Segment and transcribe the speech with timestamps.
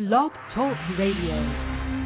[0.00, 1.99] Blog Talk Radio.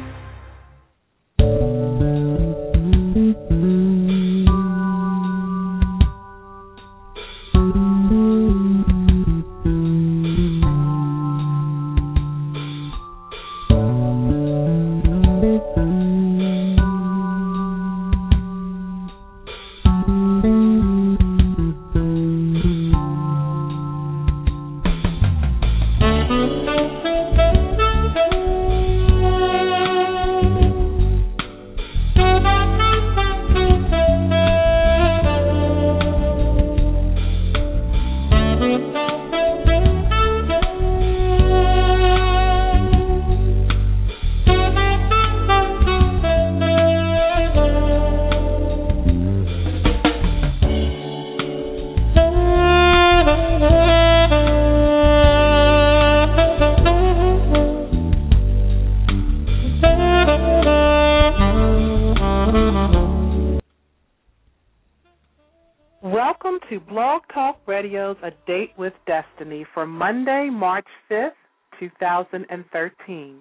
[66.15, 71.31] Welcome to Blog Talk Radio's A Date with Destiny for Monday, March 5th,
[71.77, 73.35] 2013.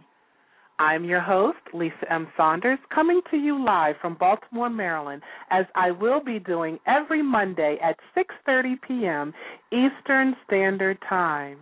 [0.81, 2.27] I'm your host, Lisa M.
[2.37, 7.79] Saunders, coming to you live from Baltimore, Maryland, as I will be doing every Monday
[7.81, 9.33] at 6:30 p.m.
[9.71, 11.59] Eastern Standard Time.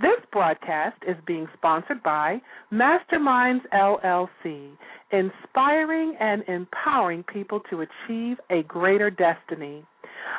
[0.00, 2.40] This broadcast is being sponsored by
[2.72, 4.70] Masterminds LLC,
[5.10, 9.84] inspiring and empowering people to achieve a greater destiny.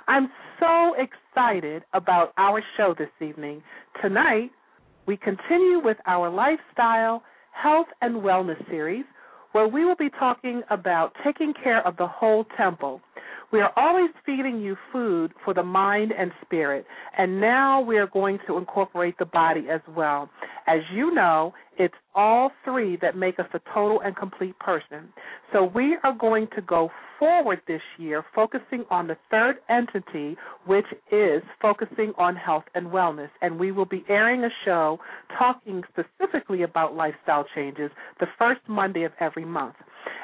[0.07, 0.29] I'm
[0.59, 3.63] so excited about our show this evening.
[4.01, 4.51] Tonight,
[5.07, 9.05] we continue with our lifestyle, health, and wellness series
[9.53, 13.01] where we will be talking about taking care of the whole temple.
[13.51, 16.85] We are always feeding you food for the mind and spirit,
[17.17, 20.29] and now we are going to incorporate the body as well.
[20.67, 25.09] As you know, it's all three that make us a total and complete person.
[25.53, 26.89] So we are going to go
[27.19, 33.29] forward this year focusing on the third entity, which is focusing on health and wellness.
[33.41, 34.99] And we will be airing a show
[35.37, 39.75] talking specifically about lifestyle changes the first Monday of every month.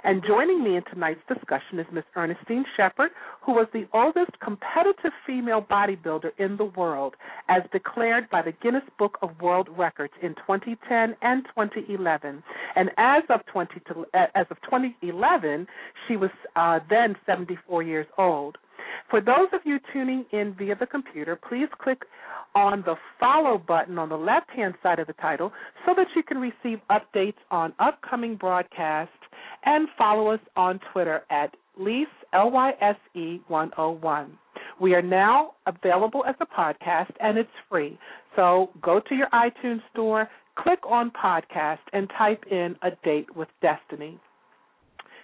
[0.04, 5.12] And joining me in tonight's discussion is Miss Ernestine Shepherd, who was the oldest competitive
[5.26, 7.16] female bodybuilder in the world,
[7.50, 12.44] as declared by the Guinness Book of World Records in 2010 and 2011.
[12.76, 15.68] And as of 20 to, as of 2011,
[16.08, 18.58] she was uh, then 74 years old.
[19.10, 22.04] For those of you tuning in via the computer, please click
[22.56, 25.52] on the follow button on the left hand side of the title
[25.86, 29.14] so that you can receive updates on upcoming broadcasts
[29.66, 34.38] and follow us on Twitter at Lise, L-Y-S-E 101.
[34.80, 37.98] We are now available as a podcast and it's free.
[38.36, 43.50] So go to your iTunes store, click on podcast, and type in A Date with
[43.62, 44.20] Destiny.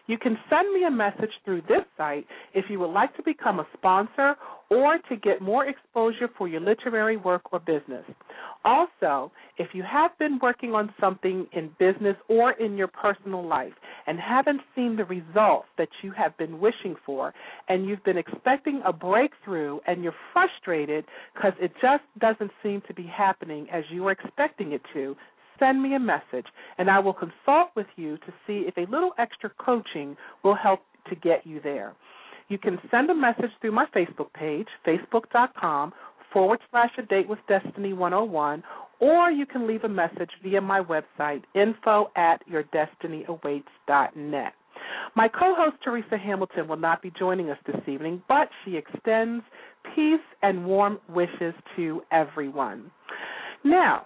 [0.09, 2.25] You can send me a message through this site
[2.55, 4.33] if you would like to become a sponsor
[4.71, 8.03] or to get more exposure for your literary work or business.
[8.65, 13.73] Also, if you have been working on something in business or in your personal life
[14.07, 17.31] and haven't seen the results that you have been wishing for,
[17.67, 21.05] and you've been expecting a breakthrough and you're frustrated
[21.35, 25.15] because it just doesn't seem to be happening as you were expecting it to,
[25.59, 26.45] send me a message
[26.77, 30.81] and I will consult with you to see if a little extra coaching will help
[31.09, 31.93] to get you there.
[32.47, 35.93] You can send a message through my Facebook page, facebook.com
[36.33, 38.63] forward slash a date with destiny 101,
[38.99, 44.53] or you can leave a message via my website, info at yourdestinyawaits.net.
[45.15, 49.43] My co host, Teresa Hamilton, will not be joining us this evening, but she extends
[49.95, 52.91] peace and warm wishes to everyone.
[53.63, 54.03] Now,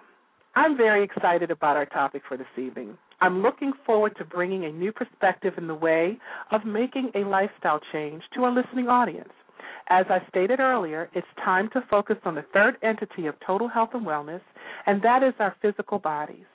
[0.56, 2.96] I'm very excited about our topic for this evening.
[3.22, 6.20] I'm looking forward to bringing a new perspective in the way
[6.52, 9.34] of making a lifestyle change to our listening audience.
[9.90, 13.90] As I stated earlier, it's time to focus on the third entity of total health
[13.94, 14.42] and wellness,
[14.86, 16.46] and that is our physical bodies.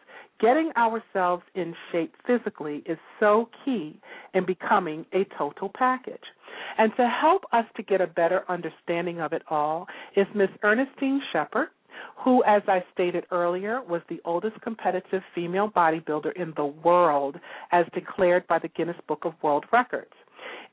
[0.40, 4.00] Getting ourselves in shape physically is so key
[4.32, 6.22] in becoming a total package.
[6.78, 11.20] And to help us to get a better understanding of it all is Miss Ernestine
[11.32, 11.68] Shepherd,
[12.24, 17.36] who, as I stated earlier, was the oldest competitive female bodybuilder in the world
[17.72, 20.12] as declared by the Guinness Book of World Records.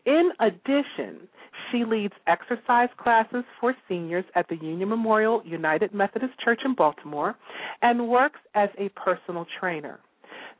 [0.05, 1.27] In addition,
[1.71, 7.35] she leads exercise classes for seniors at the Union Memorial United Methodist Church in Baltimore
[7.81, 9.99] and works as a personal trainer.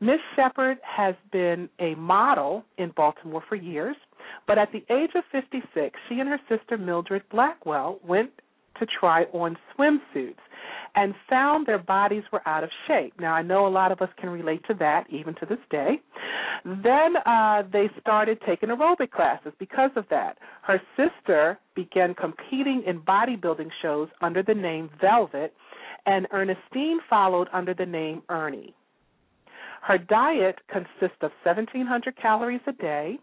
[0.00, 3.96] Miss Shepherd has been a model in Baltimore for years,
[4.46, 8.30] but at the age of 56, she and her sister Mildred Blackwell went
[8.78, 10.36] to try on swimsuits
[10.96, 13.12] and found their bodies were out of shape.
[13.20, 16.00] Now, I know a lot of us can relate to that even to this day.
[16.64, 20.38] Then uh, they started taking aerobic classes because of that.
[20.62, 25.52] Her sister began competing in bodybuilding shows under the name Velvet,
[26.06, 28.74] and Ernestine followed under the name Ernie.
[29.82, 33.18] Her diet consists of 1,700 calories a day,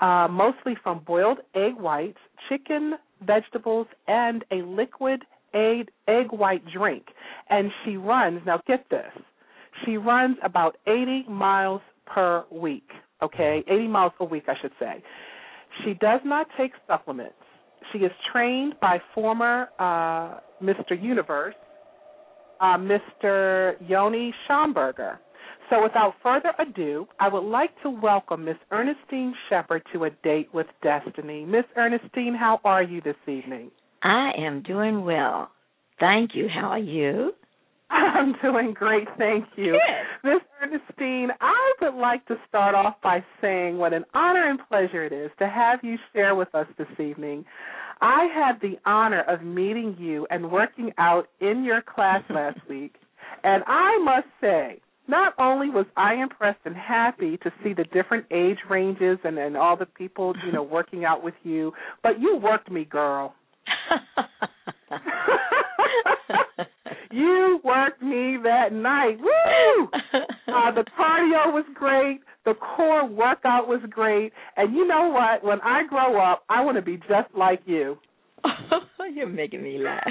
[0.00, 5.24] uh, mostly from boiled egg whites, chicken, vegetables, and a liquid
[5.54, 7.06] egg, egg white drink.
[7.48, 9.12] And she runs, now get this,
[9.84, 12.88] she runs about 80 miles per week,
[13.22, 13.62] okay?
[13.68, 15.02] 80 miles a week, I should say.
[15.84, 17.34] She does not take supplements.
[17.92, 21.00] She is trained by former uh, Mr.
[21.00, 21.54] Universe,
[22.60, 23.74] uh, Mr.
[23.88, 25.18] Yohnnie Shambourger.
[25.70, 30.48] So without further ado, I would like to welcome Miss Ernestine Shepherd to a date
[30.52, 31.44] with destiny.
[31.44, 33.70] Miss Ernestine, how are you this evening?
[34.02, 35.50] I am doing well.
[36.00, 36.48] Thank you.
[36.48, 37.34] How are you?
[37.90, 39.78] I'm doing great, thank you.
[40.24, 45.04] Miss Ernestine, I would like to start off by saying what an honor and pleasure
[45.04, 47.44] it is to have you share with us this evening.
[48.00, 52.94] I had the honor of meeting you and working out in your class last week,
[53.44, 58.26] and I must say, not only was I impressed and happy to see the different
[58.30, 62.36] age ranges and, and all the people, you know, working out with you, but you
[62.36, 63.34] worked me, girl.
[67.10, 69.18] you worked me that night.
[69.20, 69.88] Woo!
[70.48, 72.20] Uh, the cardio was great.
[72.44, 74.32] The core workout was great.
[74.56, 75.44] And you know what?
[75.44, 77.98] When I grow up, I want to be just like you.
[79.14, 80.02] You're making me laugh.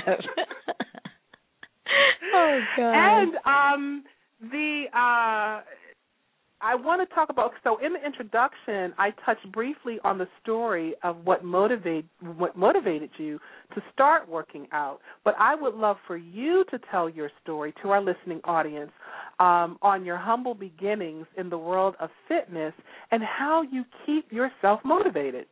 [2.36, 2.94] oh God.
[2.94, 4.04] And um
[4.42, 5.62] the uh
[6.62, 10.94] I want to talk about so in the introduction I touched briefly on the story
[11.04, 12.06] of what motivate
[12.38, 13.40] what motivated you
[13.76, 17.90] to start working out, but I would love for you to tell your story to
[17.92, 18.92] our listening audience
[19.40, 22.74] um, on your humble beginnings in the world of fitness
[23.12, 25.46] and how you keep yourself motivated.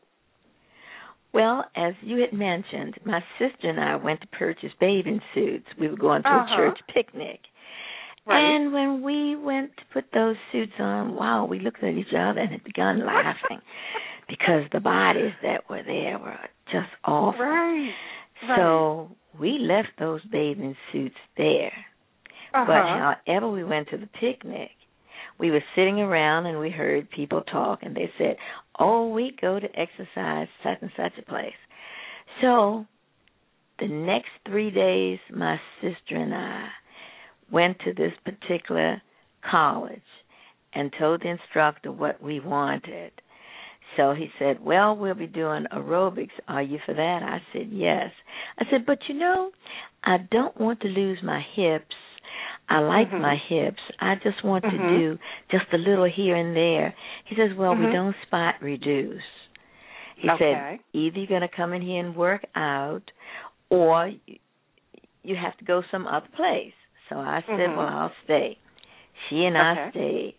[1.33, 5.65] Well, as you had mentioned, my sister and I went to purchase bathing suits.
[5.79, 6.53] We were going to Uh-huh.
[6.53, 7.39] a church picnic.
[8.27, 8.55] Right.
[8.55, 12.41] And when we went to put those suits on, wow, we looked at each other
[12.41, 13.61] and had begun laughing
[14.27, 16.37] because the bodies that were there were
[16.71, 17.39] just awful.
[17.39, 17.91] Right.
[18.55, 21.71] So we left those bathing suits there.
[22.53, 22.65] Uh-huh.
[22.65, 24.71] But however we went to the picnic,
[25.39, 28.35] we were sitting around and we heard people talk and they said,
[28.79, 31.53] Oh, we go to exercise such and such a place.
[32.41, 32.85] So
[33.79, 36.67] the next three days my sister and I
[37.51, 39.01] went to this particular
[39.49, 40.01] college
[40.73, 43.11] and told the instructor what we wanted.
[43.95, 46.31] So he said, Well, we'll be doing aerobics.
[46.47, 47.19] Are you for that?
[47.23, 48.11] I said, Yes.
[48.59, 49.51] I said, But you know,
[50.03, 51.95] I don't want to lose my hips.
[52.69, 53.21] I like Mhm.
[53.21, 53.81] my hips.
[53.99, 54.89] I just want to Mhm.
[54.89, 55.19] do
[55.49, 56.93] just a little here and there.
[57.25, 57.79] He says, Well, Mhm.
[57.79, 59.23] we don't spot reduce.
[60.17, 60.53] He Okay.
[60.53, 63.09] said, Either you're going to come in here and work out
[63.69, 64.11] or
[65.23, 66.73] you have to go some other place.
[67.09, 67.77] So I said, Mhm.
[67.77, 68.57] Well, I'll stay.
[69.29, 70.35] She and I stayed.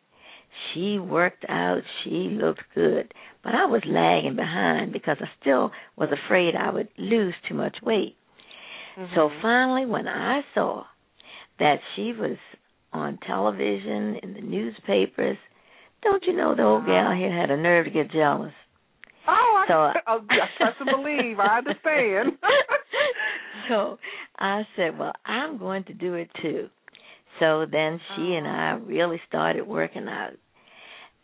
[0.73, 1.83] She worked out.
[2.03, 3.13] She looked good.
[3.43, 7.81] But I was lagging behind because I still was afraid I would lose too much
[7.83, 8.17] weight.
[9.15, 9.41] So Mhm.
[9.41, 10.85] finally, when I saw
[11.59, 12.37] that she was
[12.93, 15.39] on television, in the newspapers,
[16.03, 18.55] don't you know the old gal here had a nerve to get jealous?
[19.27, 21.39] Oh, I, So- oh, I trust and believe.
[21.39, 22.39] I understand.
[23.69, 23.99] so
[24.39, 26.69] I said, Well, I'm going to do it too.
[27.41, 28.51] So then she and oh.
[28.51, 30.33] I really started working out.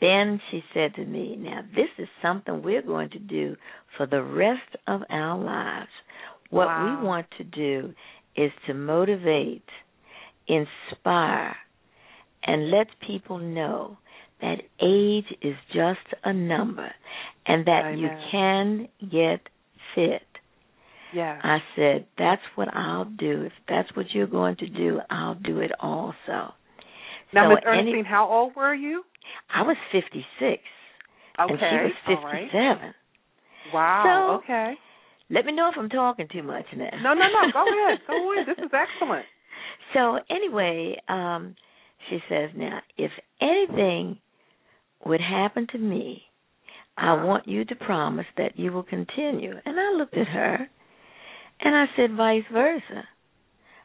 [0.00, 3.56] Then she said to me, Now, this is something we're going to do
[3.96, 5.90] for the rest of our lives.
[6.50, 7.00] What Wow.
[7.00, 7.94] we want to do
[8.36, 9.64] is to motivate,
[10.46, 11.56] inspire,
[12.44, 13.96] and let people know
[14.40, 16.90] that age is just a number
[17.46, 19.40] and that you can get
[19.94, 20.22] fit.
[21.14, 21.38] Yeah.
[21.42, 23.42] I said, That's what I'll do.
[23.42, 26.52] If that's what you're going to do, I'll do it also.
[27.32, 29.04] now, so Miss any- how old were you?
[29.52, 30.62] I was 56,
[31.40, 31.52] Okay.
[31.52, 32.50] and she was all right.
[32.52, 32.94] 57.
[33.72, 34.02] Wow.
[34.04, 34.74] So- okay.
[35.30, 36.90] Let me know if I'm talking too much now.
[37.02, 37.50] No, no, no.
[37.52, 37.98] Go ahead.
[38.06, 38.46] Go ahead.
[38.46, 39.24] This is excellent.
[39.94, 41.56] So anyway, um,
[42.10, 44.18] she says, now if anything
[45.06, 46.22] would happen to me,
[46.96, 47.26] I Uh-huh.
[47.26, 49.54] want you to promise that you will continue.
[49.64, 50.68] And I looked at her
[51.64, 53.08] and I said, vice versa.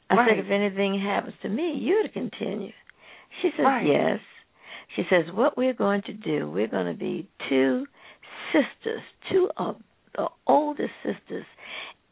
[0.09, 0.29] I Right.
[0.29, 2.71] said, if anything happens to me, you're to continue.
[3.41, 3.86] She says, Right.
[3.86, 4.19] yes.
[4.95, 7.86] She says, what we're going to do, we're going to be two
[8.51, 9.77] sisters, two of
[10.15, 11.45] the oldest sisters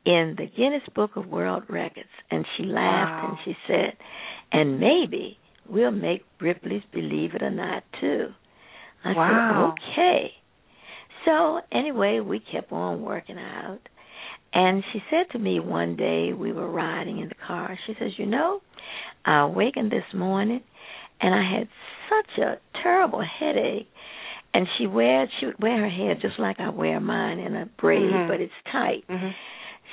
[0.06, 2.08] in the Guinness Book of World Records.
[2.30, 3.30] And she laughed Wow.
[3.30, 3.98] and she said,
[4.52, 8.28] and maybe we'll make Ripley's Believe It or Not too.
[9.04, 9.74] I Wow.
[9.82, 10.32] said, okay.
[11.26, 13.80] So anyway, we kept on working out.
[14.58, 18.12] And she said to me one day, we were riding in the car, she says,
[18.18, 18.60] You know,
[19.24, 20.62] I awakened this morning
[21.22, 21.68] and I had
[22.10, 23.88] such a terrible headache.
[24.56, 27.68] And she wear she would wear her hair just like I wear mine in a
[27.80, 28.28] braid, Mhm.
[28.28, 29.06] but it's tight.
[29.08, 29.34] Mhm.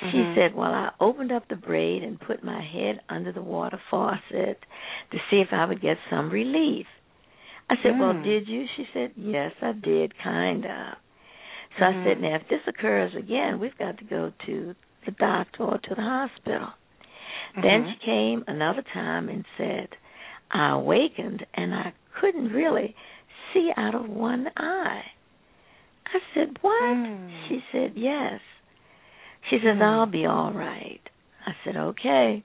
[0.09, 0.33] She Mhm.
[0.35, 4.65] said, Well, I opened up the braid and put my head under the water faucet
[5.11, 6.87] to see if I would get some relief.
[7.69, 8.23] I said, Well, Mm.
[8.23, 8.65] did you?
[8.75, 10.95] She said, Yes, I did, kind of.
[11.77, 12.21] So I said, Mhm.
[12.21, 16.01] Now, if this occurs again, we've got to go to the doctor or to the
[16.01, 16.73] hospital.
[17.61, 17.91] Then Mhm.
[17.91, 19.95] she came another time and said,
[20.51, 22.95] I awakened and I couldn't really
[23.53, 25.05] see out of one eye.
[26.07, 26.81] I said, What?
[26.81, 27.47] Mm.
[27.47, 28.41] She said, Yes.
[29.49, 29.81] She says, Mm.
[29.81, 31.01] I'll be all right.
[31.45, 32.43] I said, Okay.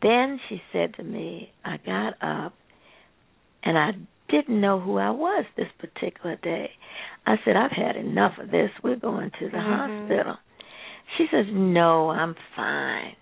[0.00, 2.54] Then she said to me, I got up
[3.64, 3.94] and I
[4.28, 6.70] didn't know who I was this particular day.
[7.26, 8.70] I said, I've had enough of this.
[8.82, 10.08] We're going to the Mhm.
[10.08, 10.36] hospital.
[11.16, 13.16] She says, No, I'm fine.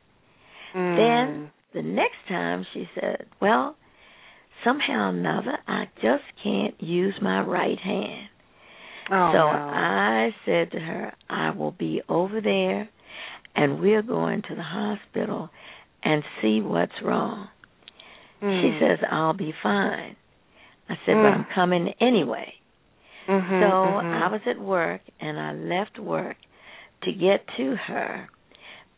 [0.75, 0.97] Mm.
[0.97, 3.77] Then the next time she said, Well,
[4.65, 8.29] somehow or another, I just can't use my right hand.
[9.11, 9.43] oh, so no.
[9.49, 12.89] I said to her, I will be over there
[13.55, 15.51] and we're going to the hospital
[16.03, 17.49] and see what's wrong.
[18.41, 18.81] She Mm.
[18.81, 20.17] says, I'll be fine.
[20.89, 21.35] I said, but Mm.
[21.35, 22.55] I'm coming anyway.
[23.29, 24.23] Mhm, So mhm.
[24.23, 26.37] I was at work and I left work
[27.03, 28.29] to get to her.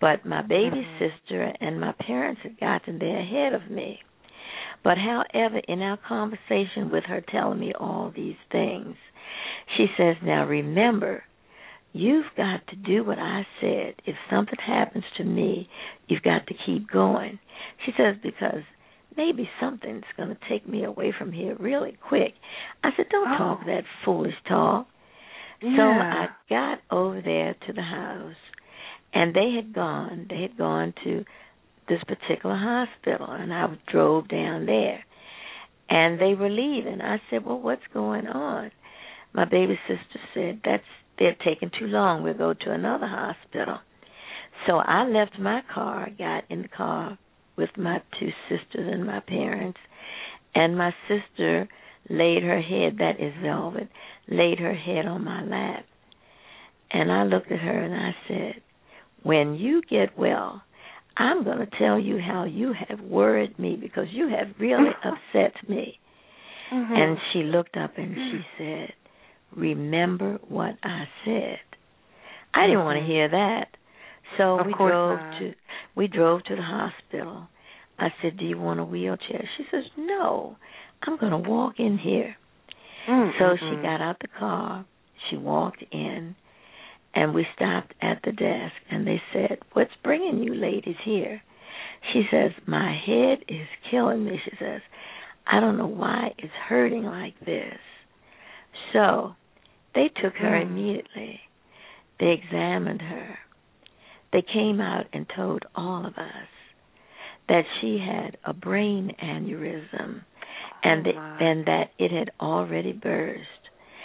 [0.01, 0.99] But my baby Mhm.
[0.99, 4.01] sister and my parents had gotten there ahead of me.
[4.85, 8.97] But however, in our conversation with her telling me all these things,
[9.77, 11.25] she says, Now remember,
[11.93, 13.95] you've got to do what I said.
[14.05, 15.69] If something happens to me,
[16.07, 17.39] you've got to keep going.
[17.85, 18.63] She says, Because
[19.19, 22.33] maybe something's going to take me away from here really quick.
[22.83, 23.37] I said, Don't Oh.
[23.39, 24.87] talk that foolish talk.
[25.61, 28.37] So I got over there to the house,
[29.13, 30.27] and they had gone.
[30.31, 31.25] They had gone to
[31.89, 35.05] this particular hospital, and I drove down there.
[35.91, 37.01] And they were leaving.
[37.01, 38.71] I said, "Well, what's going on?"
[39.33, 40.85] My baby sister said, "That's
[41.19, 42.23] they're taking too long.
[42.23, 43.81] We'll go to another hospital."
[44.67, 47.19] So I left my car, got in the car
[47.59, 49.79] with my two sisters and my parents,
[50.55, 51.69] and my sister
[52.09, 53.89] laid her head, that is velvet,
[54.29, 55.85] laid her head on my lap.
[56.91, 58.63] And I looked at her and I said,
[59.23, 60.63] When you get well,
[61.19, 65.53] I'm going to tell you how you have worried me because you have really upset
[65.69, 65.99] me.
[66.73, 66.91] Mhm.
[66.97, 68.93] And she looked up and she said,
[69.57, 71.59] Remember what I said.
[72.55, 73.07] I didn't want to Mhm.
[73.07, 73.69] hear that.
[74.37, 75.39] So Of we drove not.
[75.39, 75.55] to
[75.95, 77.49] we drove to the hospital.
[77.99, 80.57] I said, "Do you want a wheelchair?" She says, "No,
[81.03, 82.37] I'm going to walk in here."
[83.09, 84.85] Mm, So she got out the car,
[85.29, 86.37] she walked in,
[87.15, 91.43] and we stopped at the desk and they said, "What's bringing you ladies here?"
[92.13, 94.83] She says, "My head is killing me." She says,
[95.47, 97.79] "I don't know why it's hurting like this."
[98.93, 99.35] So,
[99.95, 100.63] they took her Mm.
[100.63, 101.41] immediately.
[102.21, 103.39] They examined her.
[104.33, 106.49] They came out and told all of us
[107.49, 110.23] that she had a brain aneurysm
[110.85, 113.41] and Oh, the, and that it had already burst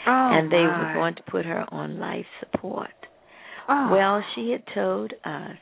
[0.07, 0.87] Oh, and they my.
[0.87, 2.89] were going to put her on life support.
[3.69, 3.89] Oh.
[3.91, 5.57] Well, she had told us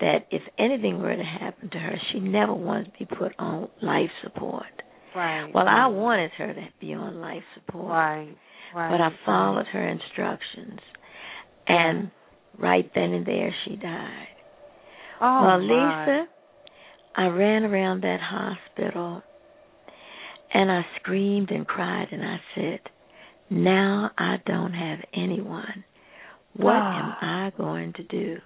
[0.00, 3.68] that if anything were to happen to her, she never wanted to be put on
[3.82, 4.64] life support.
[5.14, 5.50] right.
[5.52, 8.34] Well, I wanted her to be on life support, Right.
[8.74, 8.90] Right.
[8.90, 10.78] but I followed her instructions,
[11.66, 12.10] and
[12.58, 14.28] right then and there she died.
[15.20, 15.60] Oh, well.
[15.60, 16.26] Lisa,
[17.16, 19.22] I ran around that hospital
[20.52, 22.80] and I screamed and cried and I said,
[23.50, 25.84] Now I don't have anyone.
[26.56, 27.46] What am Ah.
[27.46, 28.36] I going to do?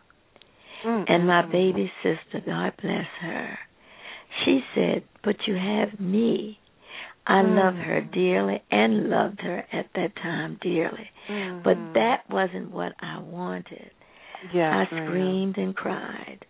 [0.84, 3.58] Mm, And my baby sister, God bless her,
[4.44, 6.58] she said, But you have me.
[7.26, 7.54] I Mm.
[7.54, 11.08] love her dearly and loved her at that time dearly.
[11.62, 11.94] But Mhm.
[11.94, 13.92] that wasn't what I wanted.
[14.52, 16.44] Yes, I screamed and cried.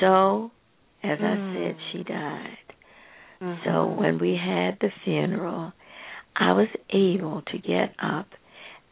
[0.00, 0.50] So
[1.02, 1.24] as Mm.
[1.24, 2.58] I said, she died.
[3.40, 3.64] Mhm.
[3.64, 5.72] So when we had the funeral,
[6.36, 8.28] I was able to get up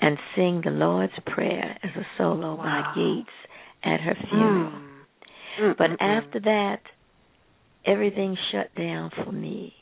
[0.00, 2.92] and sing the Lord's Prayer as a solo by Wow.
[2.94, 3.30] Gates
[3.84, 4.70] at her funeral.
[4.70, 4.86] Mm.
[5.58, 6.80] Mm, But after that,
[7.84, 9.74] everything shut down for me.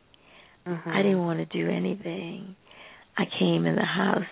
[0.66, 0.87] mhm.
[0.87, 2.57] I didn't want to do anything.
[3.16, 4.26] I came in the house.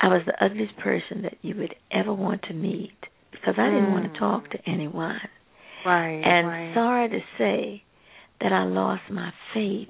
[0.00, 2.96] I was the ugliest person that you would ever want to meet
[3.32, 4.12] because I didn't want Mm.
[4.12, 5.20] to talk to anyone.
[5.84, 6.74] right, And right.
[6.74, 7.82] sorry to say
[8.40, 9.88] that I lost my faith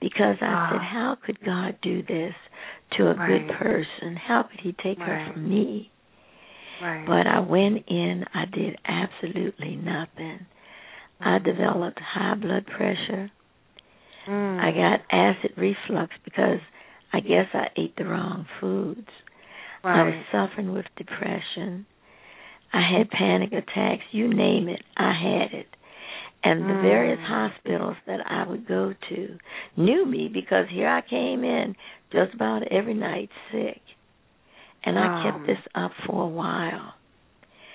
[0.00, 0.70] because I Ah.
[0.72, 2.34] said, How could God do this
[2.92, 4.16] to a good person?
[4.16, 5.90] How could He take her from me?
[6.82, 7.06] right.
[7.06, 10.46] But I went in, I did absolutely nothing.
[11.20, 11.42] I Mhm.
[11.44, 13.30] developed high blood pressure.
[14.26, 14.60] Mm.
[14.60, 16.60] I got acid reflux because
[17.12, 19.08] I guess I ate the wrong foods.
[19.84, 21.86] I was suffering with depression.
[22.72, 24.02] I had panic attacks.
[24.12, 25.66] You name it, I had it.
[26.44, 26.80] And the Mm.
[26.82, 29.38] various hospitals that I would go to
[29.76, 31.74] knew me because here I came in
[32.12, 33.80] just about every night sick.
[34.84, 36.94] And I kept this up for a while.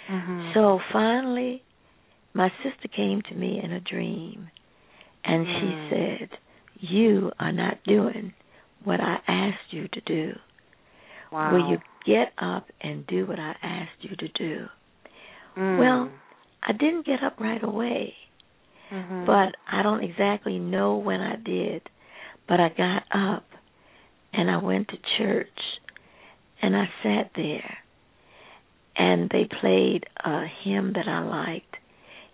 [0.09, 0.53] Mhm.
[0.53, 1.63] So finally,
[2.33, 4.49] my sister came to me in a dream
[5.23, 5.59] and Mm.
[5.59, 6.29] she said,
[6.79, 8.33] You are not doing
[8.83, 10.39] what I asked you to do.
[11.31, 11.51] wow.
[11.51, 14.65] Will you get up and do what I asked you to do?
[15.57, 15.77] Mm.
[15.77, 16.11] Well,
[16.63, 18.15] I didn't get up right away,
[18.91, 19.25] Mhm.
[19.25, 21.81] but I don't exactly know when I did.
[22.47, 23.45] But I got up
[24.33, 25.59] and I went to church
[26.61, 27.77] and I sat there
[28.95, 31.77] and they played a hymn that I liked.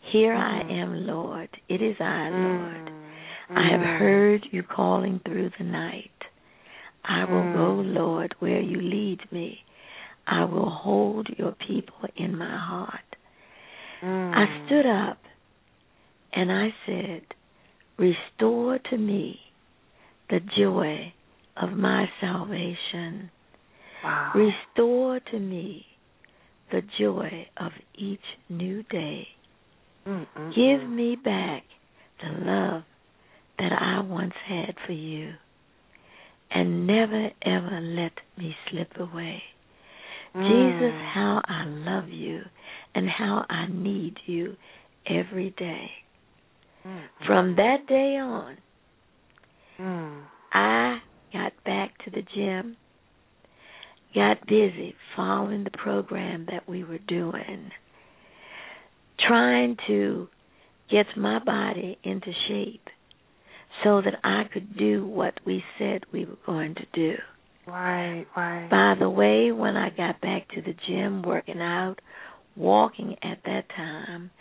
[0.02, 0.72] Here I Mhm.
[0.72, 1.50] am, Lord.
[1.68, 2.86] It is I, Lord.
[2.90, 3.58] Mm.
[3.58, 3.98] I have Mm.
[4.00, 6.19] heard you calling through the night.
[7.03, 7.53] I will Mm.
[7.53, 9.63] go, Lord, where you lead me.
[10.27, 13.15] I will hold your people in my heart.
[14.01, 14.36] Mm.
[14.36, 15.18] I stood up
[16.34, 17.24] and I said,
[17.98, 19.39] Restore to me
[20.29, 21.13] the joy
[21.58, 23.32] of my salvation.
[24.03, 24.32] Wow.
[24.36, 25.86] Restore to me
[26.71, 29.28] the joy of each new day.
[30.08, 31.63] Mm, mm, Give me back
[32.21, 32.84] the love
[33.58, 35.34] that I once had for you.
[36.52, 39.44] And never ever let me slip away.
[40.34, 41.06] Jesus, Mm.
[41.14, 42.42] how I love you
[42.96, 44.56] and how I need you
[45.06, 45.92] every day.
[46.86, 48.58] Mm, From that day on,
[49.80, 50.22] mm.
[50.54, 51.02] I
[51.34, 52.78] got back to the gym,
[54.14, 57.72] got busy following the program that we were doing,
[59.20, 60.28] trying to
[60.90, 62.88] get my body into shape
[63.84, 67.15] so that I could do what we said we were going to do.
[67.68, 68.70] Right, right.
[68.70, 71.96] By the way, when I got back to the gym working out,
[72.56, 74.32] walking at that time,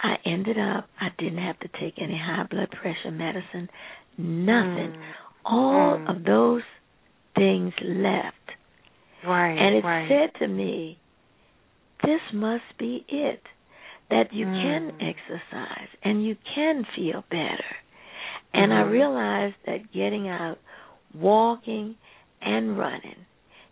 [0.00, 3.68] I ended up, I didn't have to take any high blood pressure medicine,
[4.18, 4.92] nothing.
[4.92, 4.96] Mm.
[5.44, 6.16] All Mm.
[6.16, 6.62] of those
[7.36, 8.36] things left.
[9.24, 10.08] Right, And it right.
[10.08, 10.98] said to me,
[12.02, 13.42] this must be it.
[14.10, 15.08] That you can Mm.
[15.08, 17.64] exercise and you can feel better.
[18.72, 18.90] And I Mhm.
[18.90, 20.58] realized that getting out,
[21.14, 21.96] walking,
[22.40, 23.26] and running,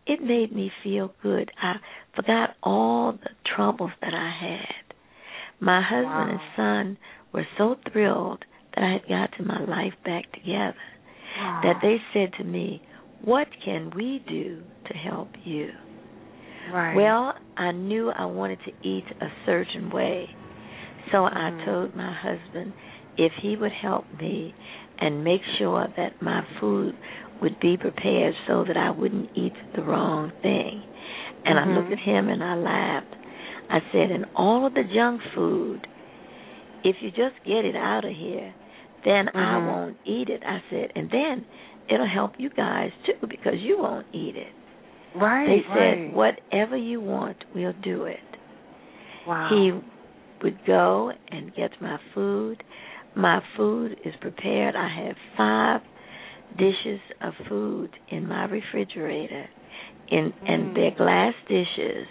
[0.06, 1.50] it made me feel good.
[1.62, 1.76] I
[2.14, 4.94] forgot all the troubles that I had.
[5.60, 6.98] My husband and son
[7.32, 10.76] were so thrilled that I had gotten my life back together
[11.36, 11.62] Wow.
[11.62, 12.82] that they said to me,
[13.20, 15.70] What can we do to help you?
[16.66, 16.94] right.
[16.94, 20.36] Well, I knew I wanted to eat a certain way.
[21.12, 21.64] So I Mhm.
[21.64, 22.74] told my husband
[23.16, 24.54] if he would help me
[25.00, 26.94] and make sure that my food
[27.40, 30.82] would be prepared so that I wouldn't eat the wrong thing.
[31.44, 31.74] And I Mhm.
[31.74, 33.14] looked at him and I laughed.
[33.70, 35.86] I said, "In all of the junk food,
[36.84, 38.52] if you just get it out of here,
[39.04, 39.66] then I Mhm.
[39.66, 41.46] won't eat it." I said, "And then
[41.88, 44.52] it'll help you guys too because you won't eat it."
[45.14, 46.12] right, They said, right.
[46.12, 48.20] "Whatever you want, we'll do it."
[49.26, 49.48] Wow.
[49.48, 49.72] He
[50.42, 52.62] would go and get my food.
[53.14, 54.74] My food is prepared.
[54.76, 55.80] I have five
[56.56, 59.46] dishes of food in my refrigerator,
[60.08, 60.74] in and Mm.
[60.74, 62.06] they're glass dishes.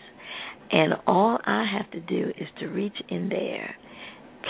[0.71, 3.75] And all I have to do is to reach in there,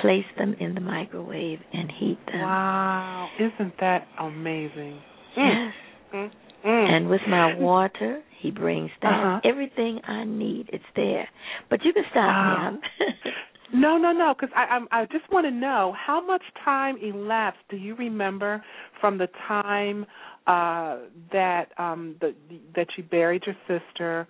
[0.01, 2.41] place them in the microwave, and heat them.
[2.41, 3.29] Wow.
[3.39, 5.01] Isn't that amazing?
[5.37, 5.73] Yes.
[6.13, 6.31] Mm.
[6.65, 6.89] Mm.
[6.89, 9.13] And with my water, he brings that.
[9.13, 9.39] Uh-huh.
[9.45, 11.29] Everything I need, it's there.
[11.69, 12.71] But you can stop Wow.
[12.71, 12.79] me.
[13.73, 14.33] No, no, no.
[14.33, 17.61] Because I, I, I just want to know how much time elapsed.
[17.69, 18.63] Do you remember
[18.99, 20.05] from the time
[20.47, 20.97] uh,
[21.31, 22.33] that um, the,
[22.75, 24.27] that you buried your sister,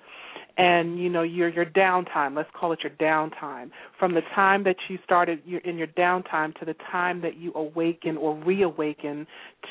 [0.57, 2.35] and you know your your downtime.
[2.35, 3.71] Let's call it your downtime.
[3.97, 7.53] From the time that you started your, in your downtime to the time that you
[7.53, 9.25] awaken or reawaken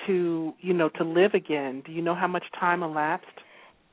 [0.06, 1.82] to you know to live again.
[1.84, 3.26] Do you know how much time elapsed?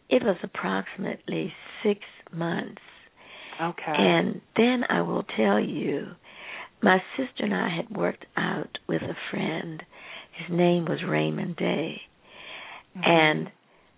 [0.10, 1.52] It was approximately
[1.84, 2.00] six
[2.32, 2.82] months.
[3.62, 3.94] Okay.
[3.98, 6.08] And then I will tell you,
[6.82, 9.82] my sister and I had worked out with a friend.
[10.34, 12.02] His name was Raymond Day.
[12.96, 13.02] Mm-hmm.
[13.04, 13.52] And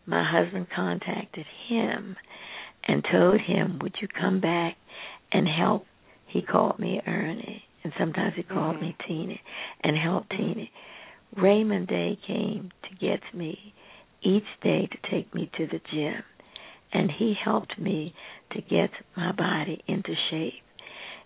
[0.06, 2.16] my husband contacted him
[2.88, 4.76] and told him, Would you come back
[5.32, 5.86] and help?
[6.28, 8.86] He called me Ernie, and sometimes he called mm-hmm.
[8.86, 9.36] me Tina,
[9.84, 10.66] and help Tina.
[11.36, 13.74] Raymond Day came to get me
[14.22, 16.24] each day to take me to the gym,
[16.94, 18.14] and he helped me
[18.52, 20.54] to get my body into shape.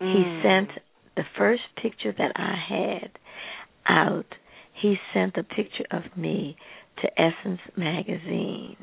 [0.02, 0.14] Mm.
[0.16, 0.70] He sent
[1.16, 3.12] the first picture that I had
[3.88, 4.26] out.
[4.74, 6.56] He sent a picture of me
[7.02, 8.78] to Essence magazine.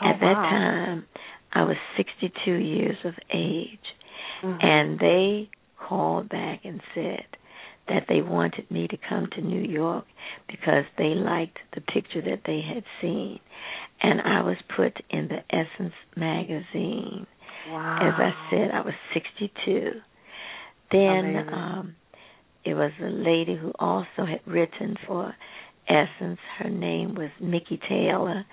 [0.00, 1.06] Oh, At that time,
[1.52, 3.94] I was 62 years of age,
[4.42, 4.64] Mhm.
[4.64, 7.24] and they called back and said
[7.88, 10.04] that they wanted me to come to New York
[10.46, 13.40] because they liked the picture that they had seen.
[14.00, 17.26] And I was put in the Essence magazine.
[17.70, 17.98] wow.
[18.00, 19.90] As I said, I was 62.
[20.90, 21.00] Then
[21.36, 21.52] Amazing.
[21.54, 21.94] um
[22.64, 25.34] it was a lady who also had written for
[25.88, 26.38] Essence.
[26.58, 28.44] Her name was Mickey Taylor.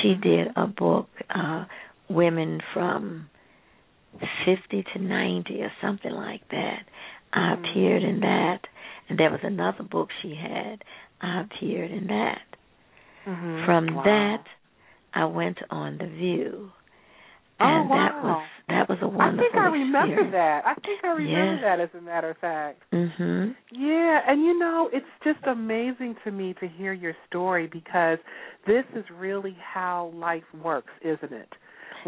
[0.00, 1.64] She did a book, uh,
[2.08, 3.28] Women from
[4.44, 6.82] 50 to 90 or something like that.
[7.32, 7.58] I Mhm.
[7.70, 8.66] appeared in that.
[9.08, 10.84] And there was another book she had.
[11.20, 12.42] I appeared in that.
[13.26, 13.64] Mhm.
[13.64, 14.02] From Wow.
[14.04, 14.46] that,
[15.18, 16.70] I went on The View.
[17.60, 20.32] Oh, And that was that was a wonderful I think I remember experience.
[20.32, 20.62] that.
[20.64, 21.62] I think I remember Yes.
[21.62, 22.82] that as a matter of fact.
[22.92, 23.56] Mhm.
[23.72, 28.18] Yeah, and you know, it's just amazing to me to hear your story because
[28.64, 31.52] this is really how life works, isn't it?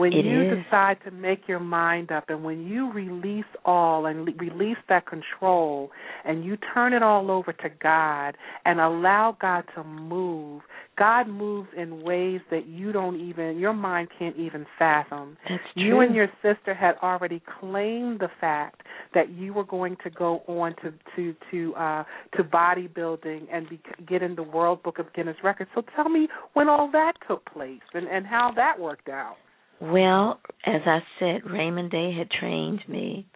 [0.00, 0.64] When It you is.
[0.64, 5.04] decide to make your mind up and when you release all and le- release that
[5.06, 5.90] control
[6.24, 10.62] and you turn it all over to God and allow God to move,
[10.96, 15.36] God moves in ways that you don't even, your mind can't even fathom.
[15.48, 15.82] That's true.
[15.82, 18.80] You and your sister had already claimed the fact
[19.12, 22.04] that you were going to go on to to to uh,
[22.36, 25.70] to bodybuilding and be, get in the World Book of Guinness Records.
[25.74, 29.36] So tell me when all that took place and and how that worked out.
[29.80, 33.26] Well, as I said, Raymond Day had trained me,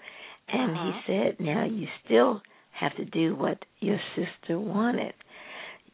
[0.49, 0.93] and Uh-huh.
[0.93, 5.15] he said, "Now you still have to do what your sister wanted.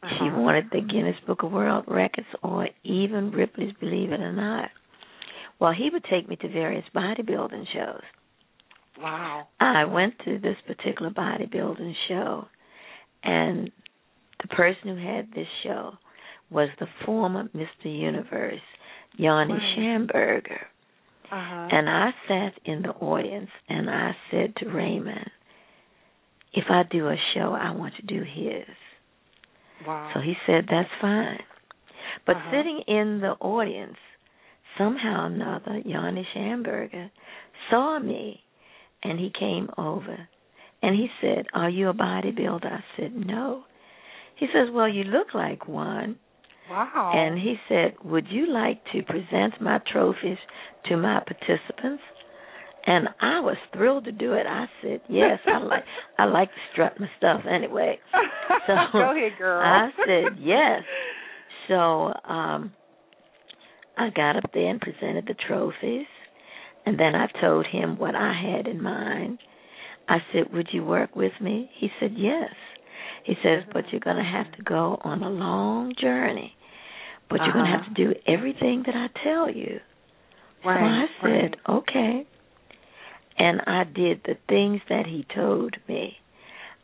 [0.09, 0.41] She Uh-huh.
[0.41, 4.71] wanted the Guinness Book of World Records, or even Ripley's Believe It or Not."
[5.61, 8.03] Well, he would take me to various bodybuilding shows.
[8.99, 9.47] Wow.
[9.61, 12.49] I went to this particular bodybuilding show,
[13.23, 13.71] and
[14.41, 15.99] the person who had this show
[16.51, 17.85] was the former Mr.
[17.85, 18.61] Universe,
[19.19, 19.77] Yohnnie Right.
[19.79, 20.61] Shambourger.
[21.33, 21.69] Uh-huh.
[21.71, 25.31] And I sat in the audience and I said to Raymond,
[26.53, 28.67] if I do a show, I want to do his.
[29.87, 30.11] wow.
[30.13, 31.39] So he said, that's fine.
[32.27, 32.51] But Uh-huh.
[32.51, 33.97] sitting in the audience,
[34.77, 37.11] somehow or another, Yohnnie Shambourger
[37.71, 38.43] saw me
[39.05, 40.29] and he came over
[40.83, 42.67] and he said, Are you a bodybuilder?
[42.73, 43.65] I said, No.
[44.35, 46.17] He says, Well, you look like one.
[46.71, 47.13] Wow.
[47.15, 50.39] And he said, Would you like to present my trophies
[50.89, 52.03] to my participants?
[52.87, 54.47] And I was thrilled to do it.
[54.47, 55.85] I said, Yes, I like
[56.19, 57.99] I like to strut my stuff anyway.
[58.67, 59.63] So Go ahead, girl.
[59.63, 60.83] I said yes.
[61.69, 62.73] So um
[63.97, 66.07] I got up there and presented the trophies
[66.87, 69.39] and then I told him what I had in mind.
[70.09, 71.71] I said, Would you work with me?
[71.79, 72.51] He said, Yes.
[73.25, 76.55] He says, But you're gonna have to go on a long journey.
[77.31, 77.79] But you're gonna Uh-huh.
[77.85, 79.81] have to do everything that I tell you.
[80.65, 80.79] right.
[80.79, 81.77] so I said, right.
[81.79, 82.27] Okay.
[83.39, 86.19] And I did the things that he told me.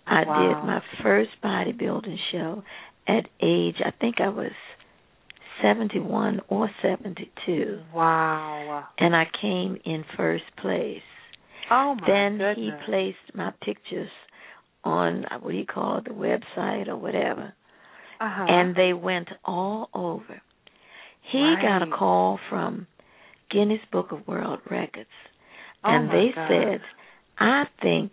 [0.06, 0.34] I Wow.
[0.48, 2.62] did my first bodybuilding show
[3.06, 4.52] at age I think I was
[5.60, 7.80] seventy one or seventy two.
[7.92, 8.84] Wow.
[8.98, 11.02] And I came in first place.
[11.70, 12.56] Oh my then goodness.
[12.56, 14.10] he placed my pictures
[14.84, 17.52] on uh, what do you call it, the website or whatever.
[18.20, 18.46] Uh-huh.
[18.48, 20.40] And they went all over.
[21.32, 22.86] He got a call from
[23.50, 25.08] Guinness Book of World Records.
[25.84, 26.48] Oh, and they God.
[26.48, 26.80] said,
[27.38, 28.12] I think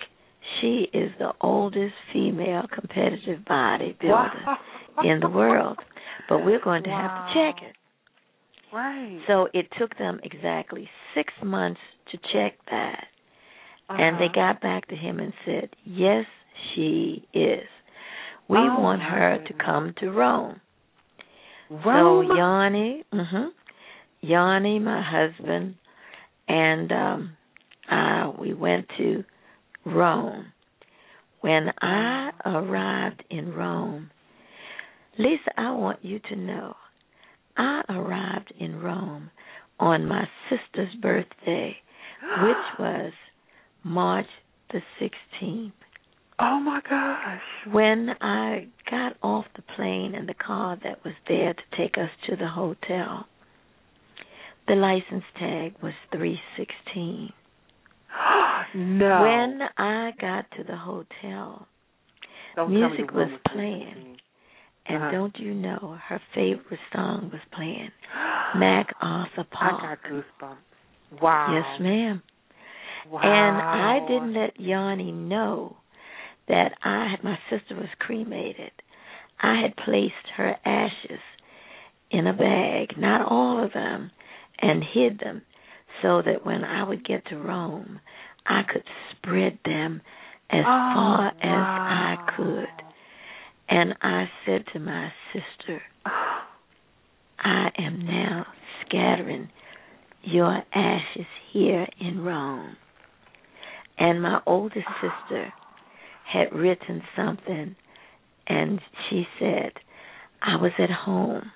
[0.60, 4.58] she is the oldest female competitive bodybuilder wow.
[5.04, 5.78] in the world.
[6.30, 7.76] But we're going to have to check it.
[8.76, 9.20] Right.
[9.28, 11.80] So it took them exactly six months
[12.12, 13.06] to check that.
[13.90, 14.54] And they Uh-huh.
[14.54, 16.26] got back to him and said, Yes,
[16.74, 17.68] she is.
[18.54, 20.62] We Oh, want her to come to Rome.
[21.70, 22.28] Rome?
[22.28, 23.50] So Yohnnie, mhm,
[24.24, 25.76] Yohnnie, my husband,
[26.48, 27.38] and um,
[27.90, 29.24] uh, we went to
[29.86, 30.54] Rome.
[31.42, 34.12] When I arrived in Rome,
[35.18, 36.76] Lisa, I want you to know,
[37.58, 39.32] I arrived in Rome
[39.80, 41.76] on my sister's birthday,
[42.44, 43.14] which was
[43.84, 44.28] March
[44.72, 45.72] the 16th.
[46.46, 47.42] Oh my gosh.
[47.74, 52.10] When I got off the plane and the car that was there to take us
[52.28, 53.26] to the hotel,
[54.68, 57.30] the license tag was 316.
[58.76, 59.22] no.
[59.22, 61.66] When I got to the hotel,
[62.58, 64.18] Don't music was playing.
[64.86, 65.12] and Uh-huh.
[65.12, 67.90] don't you know her favorite song was playing
[68.56, 69.82] MacArthur I Park.
[69.82, 71.22] got goosebumps.
[71.22, 71.54] Wow.
[71.54, 72.22] Yes, ma'am.
[73.10, 73.22] Wow.
[73.22, 75.78] And I didn't let Yohnnie know
[76.48, 78.72] that I had my sister was cremated.
[79.42, 81.20] I had placed her ashes
[82.12, 84.12] in a bag, not all of them,
[84.60, 85.42] and hid them
[86.02, 88.00] so that when I would get to Rome,
[88.46, 90.02] I could spread them
[90.50, 92.16] as Oh, far as wow.
[92.18, 92.86] I could.
[93.70, 95.82] And I said to my sister,
[97.40, 98.46] I am now
[98.82, 99.50] scattering
[100.24, 102.76] your ashes here in Rome.
[103.98, 105.02] And my oldest ah.
[105.02, 105.54] sister
[106.34, 107.76] had written something,
[108.48, 109.74] and she said,
[110.42, 111.52] I was at home.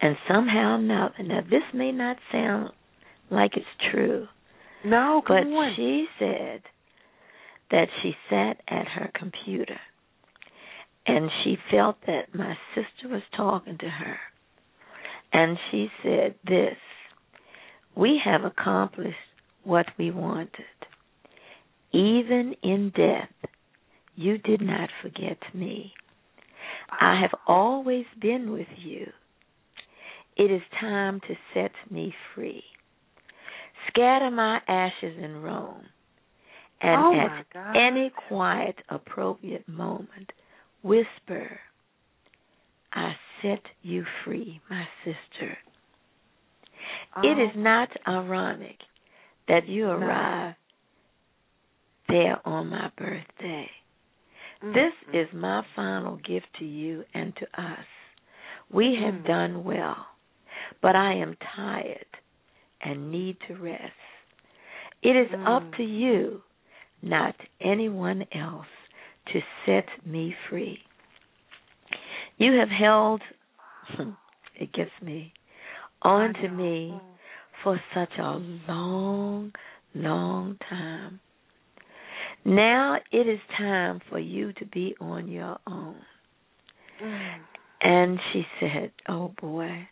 [0.00, 2.70] And somehow, now, now this may not sound
[3.30, 4.26] like it's true,
[4.84, 5.74] No, but on.
[5.76, 6.62] she said
[7.70, 9.78] that she sat at her computer
[11.06, 14.18] and she felt that my sister was talking to her.
[15.32, 16.76] And she said this
[17.96, 19.16] We have accomplished
[19.64, 20.64] what we wanted.
[21.92, 23.50] Even in death,
[24.14, 25.92] you did not forget me.
[26.90, 29.06] I have always been with you.
[30.36, 32.62] It is time to set me free.
[33.88, 35.86] Scatter my ashes in Rome,
[36.80, 37.76] and Oh, at God.
[37.76, 40.32] any quiet, appropriate moment,
[40.82, 41.58] whisper,
[42.92, 45.58] I set you free, my sister.
[47.22, 48.76] It is Oh, not ironic
[49.48, 50.54] that you arrive
[52.08, 53.70] there on my birthday.
[54.62, 57.86] mm, This is my final gift to you and to us.
[58.70, 59.26] We have Mm.
[59.26, 60.06] done well,
[60.80, 62.06] but I am tired
[62.80, 63.92] and need to rest.
[65.02, 65.76] It is up Mm.
[65.76, 66.42] to you,
[67.02, 68.66] not anyone else,
[69.26, 70.82] to set me free.
[72.38, 73.22] You have held,
[74.54, 75.32] it gets me,
[76.02, 77.00] on to me Mm.
[77.62, 79.52] for such a long,
[79.94, 81.20] long time.
[82.44, 85.96] Now it is time for you to be on your own.
[87.02, 87.38] Mm.
[87.80, 89.88] And she said, Oh boy,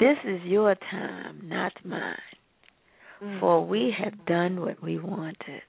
[0.00, 2.16] this is your time, not mine,
[3.22, 3.40] Mm.
[3.40, 5.62] for we have done what we wanted.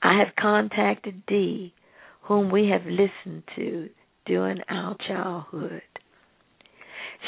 [0.00, 1.74] I have contacted Dee,
[2.22, 3.90] whom we have listened to
[4.26, 5.82] during our childhood.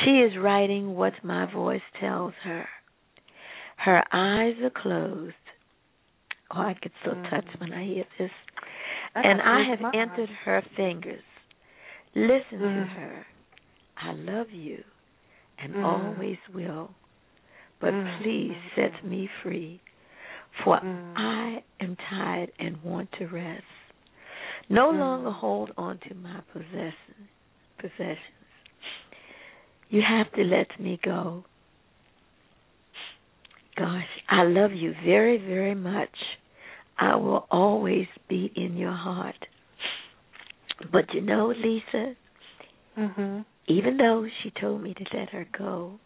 [0.04, 2.68] She is writing what my voice tells her.
[3.76, 5.34] Her eyes are closed.
[6.54, 8.30] Oh, I get so touched when I hear this.
[9.14, 11.22] That and I have entered her fingers.
[12.14, 12.88] Listen to Mm.
[12.88, 13.26] her.
[13.96, 14.84] I love you
[15.58, 15.84] and Mm.
[15.84, 16.94] always will.
[17.80, 18.18] But Mm.
[18.18, 19.80] please set me free,
[20.62, 21.16] for Mm.
[21.16, 23.64] I am tired and want to rest.
[24.68, 24.98] No Mm.
[24.98, 27.28] longer hold on to my possession,
[27.78, 28.46] possessions.
[29.88, 31.44] You have to let me go.
[33.76, 36.38] Gosh, I love you very, very much.
[36.98, 39.46] I will always be in your heart.
[40.90, 42.16] But you know, Lisa,
[42.98, 43.44] Mhm.
[43.66, 45.98] even though she told me to let her go,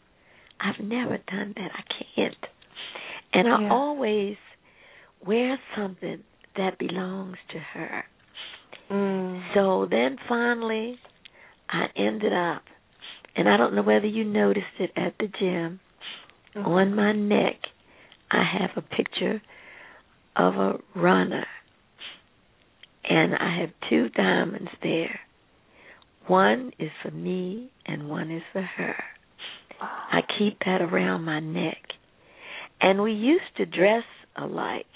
[0.60, 1.70] I've never done that.
[1.74, 1.82] I
[2.14, 2.46] can't.
[3.32, 3.70] And I Yeah.
[3.70, 4.36] always
[5.20, 8.06] wear something that belongs to her.
[8.90, 9.42] Mm.
[9.54, 10.98] So then finally,
[11.68, 12.62] I ended up,
[13.34, 15.80] and I don't know whether you noticed it at the gym,
[16.54, 16.66] Mhm.
[16.66, 17.66] on my neck,
[18.30, 19.42] I have a picture
[20.36, 21.46] of a runner.
[23.08, 25.20] And I have two diamonds there.
[26.26, 28.96] One is for me and one is for her.
[29.80, 31.78] I keep that around my neck.
[32.80, 34.04] And we used to dress
[34.36, 34.86] alike.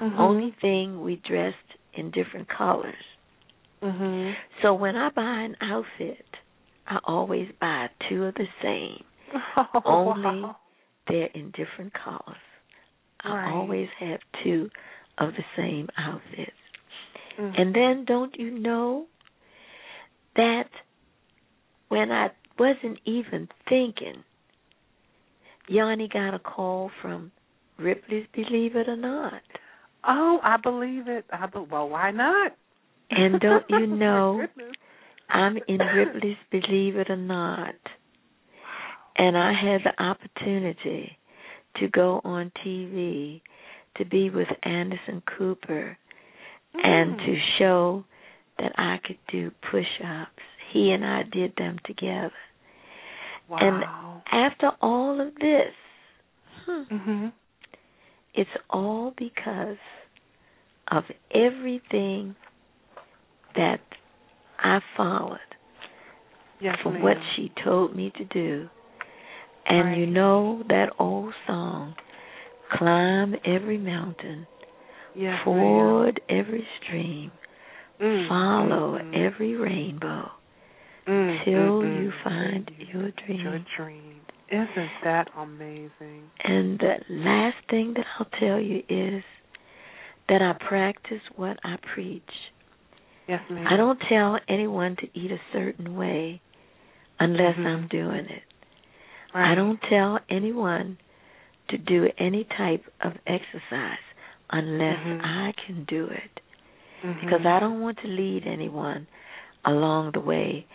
[0.00, 0.18] Mhm.
[0.18, 1.56] Only thing we dressed
[1.94, 3.02] in different colors.
[3.82, 4.36] Mhm.
[4.62, 6.26] So when I buy an outfit,
[6.86, 9.04] I always buy two of the same.
[9.56, 10.56] Oh, Only wow.
[11.08, 12.40] they're in different colors.
[13.26, 14.70] I always have two
[15.18, 16.52] of the same outfits.
[17.38, 17.60] Mm-hmm.
[17.60, 19.06] And then don't you know
[20.36, 20.68] that
[21.88, 24.24] when I wasn't even thinking,
[25.70, 27.32] Yohnnie got a call from
[27.78, 29.42] Ripley's Believe It or Not.
[30.06, 31.24] Oh, I believe it.
[31.32, 32.52] I be- well, why not?
[33.10, 34.46] And don't you know
[35.28, 37.74] I'm in Ripley's Believe It or Not.
[39.18, 41.18] And I had the opportunity
[41.80, 43.40] to go on TV
[43.96, 45.96] to be with Anderson Cooper
[46.74, 48.04] and to show
[48.58, 50.42] that I could do push ups.
[50.72, 52.32] He and I did them together.
[53.48, 53.58] Wow.
[53.60, 53.84] And
[54.32, 55.72] after all of this,
[56.66, 57.32] hmm, mhm.
[58.34, 59.76] it's all because
[60.90, 62.34] of everything
[63.54, 63.80] that
[64.58, 65.38] I followed
[66.60, 67.02] Yes, for ma'am.
[67.02, 68.68] what she told me to do.
[69.68, 69.98] And Right.
[69.98, 71.94] you know that old song,
[72.70, 74.46] climb every mountain,
[75.14, 77.32] yes, ford every stream.
[78.00, 80.30] Mm, follow mm, every rainbow
[81.06, 82.22] mm, till mm, you mm.
[82.22, 83.40] find your dream.
[83.40, 84.20] your dream.
[84.50, 86.30] Isn't that amazing?
[86.44, 89.24] And the last thing that I'll tell you is
[90.28, 92.22] that I practice what I preach.
[93.28, 93.66] Yes, ma'am.
[93.66, 96.40] I don't tell anyone to eat a certain way
[97.18, 97.66] unless Mhm.
[97.66, 98.42] I'm doing it.
[99.34, 99.52] Right.
[99.52, 100.98] I don't tell anyone
[101.68, 103.98] to do any type of exercise
[104.50, 105.20] unless Mhm.
[105.24, 106.40] I can do it.
[107.02, 107.20] Mhm.
[107.20, 109.06] Because I don't want to lead anyone
[109.64, 110.66] along the way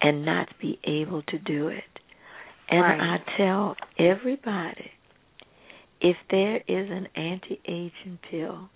[0.00, 1.84] and not be able to do it.
[2.68, 3.00] And Right.
[3.00, 4.92] I tell everybody
[6.00, 8.70] if there is an anti aging pill,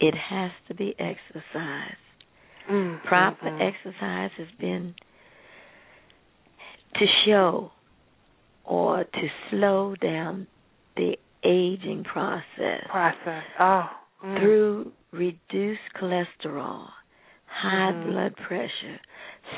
[0.00, 1.96] it has to be exercise.
[2.68, 4.94] Mm, Proper exercise has been
[6.94, 7.72] to show
[8.64, 10.46] or to slow down
[10.96, 13.44] the aging process process.
[13.60, 13.90] Oh.
[14.24, 14.40] mm.
[14.40, 16.88] through reduced cholesterol,
[17.46, 18.10] high Mhm.
[18.10, 18.98] blood pressure,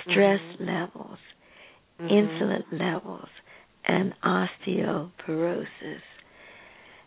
[0.02, 0.66] stress Mhm.
[0.66, 1.18] levels,
[2.00, 2.10] Mhm.
[2.10, 3.28] insulin levels,
[3.84, 6.02] and osteoporosis.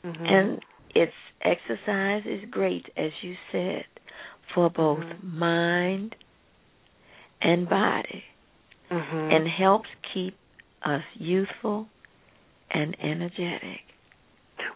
[0.04, 0.32] Mhm.
[0.32, 3.86] And its exercise is great, as you said,
[4.54, 6.16] for both mind
[7.42, 8.26] and body,
[8.90, 9.34] Mhm.
[9.34, 10.36] and helps keep
[10.84, 11.88] us youthful
[12.72, 13.82] and energetic.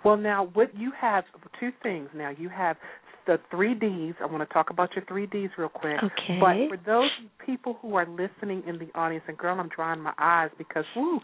[0.04, 1.24] Well, now what you have
[1.60, 2.10] two things.
[2.16, 2.78] Now you have
[3.26, 4.16] the three Ds.
[4.22, 5.98] I want to talk about your three Ds real quick.
[5.98, 6.40] Okay.
[6.40, 7.10] But for those
[7.46, 11.20] people who are listening in the audience, and girl, I'm drying my eyes because whoo,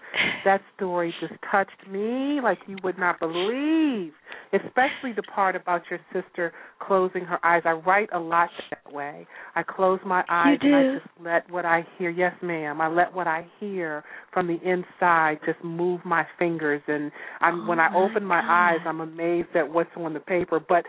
[0.45, 4.13] that story just touched me like you would not believe.
[4.53, 7.61] Especially the part about your sister closing her eyes.
[7.65, 9.27] I write a lot that way.
[9.55, 12.09] I close my eyes and I just let what I hear.
[12.09, 12.81] Yes, ma'am.
[12.81, 17.67] I let what I hear from the inside just move my fingers and I'm Oh,
[17.67, 18.49] when I oh my open my God.
[18.49, 20.59] eyes I'm amazed at what's on the paper.
[20.59, 20.85] But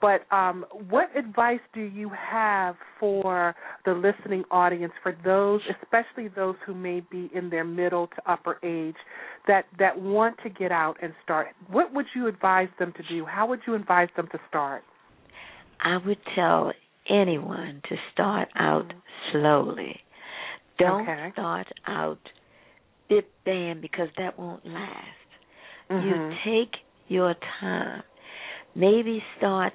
[0.00, 6.56] but um, what advice do you have for the listening audience, for those, especially those
[6.66, 8.96] who may be in their middle to upper age,
[9.46, 11.48] that that want to get out and start?
[11.68, 13.24] What would you advise them to do?
[13.24, 14.82] How would you advise them to start?
[15.80, 16.72] I would tell
[17.08, 18.92] anyone to start out
[19.30, 20.00] slowly.
[20.78, 21.30] Don't Okay.
[21.32, 22.18] start out
[23.08, 25.06] bit bam because that won't last.
[25.90, 26.38] You Mhm.
[26.44, 28.02] take your time.
[28.74, 29.74] Maybe start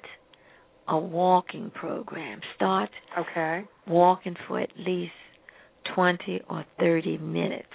[0.88, 2.40] a walking program.
[2.56, 3.64] Start Okay.
[3.86, 5.12] walking for at least
[5.94, 7.66] 20 or 30 minutes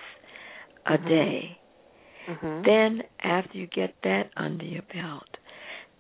[0.86, 1.08] a Mhm.
[1.08, 1.60] day.
[2.28, 2.66] Mhm.
[2.66, 5.38] Then, after you get that under your belt,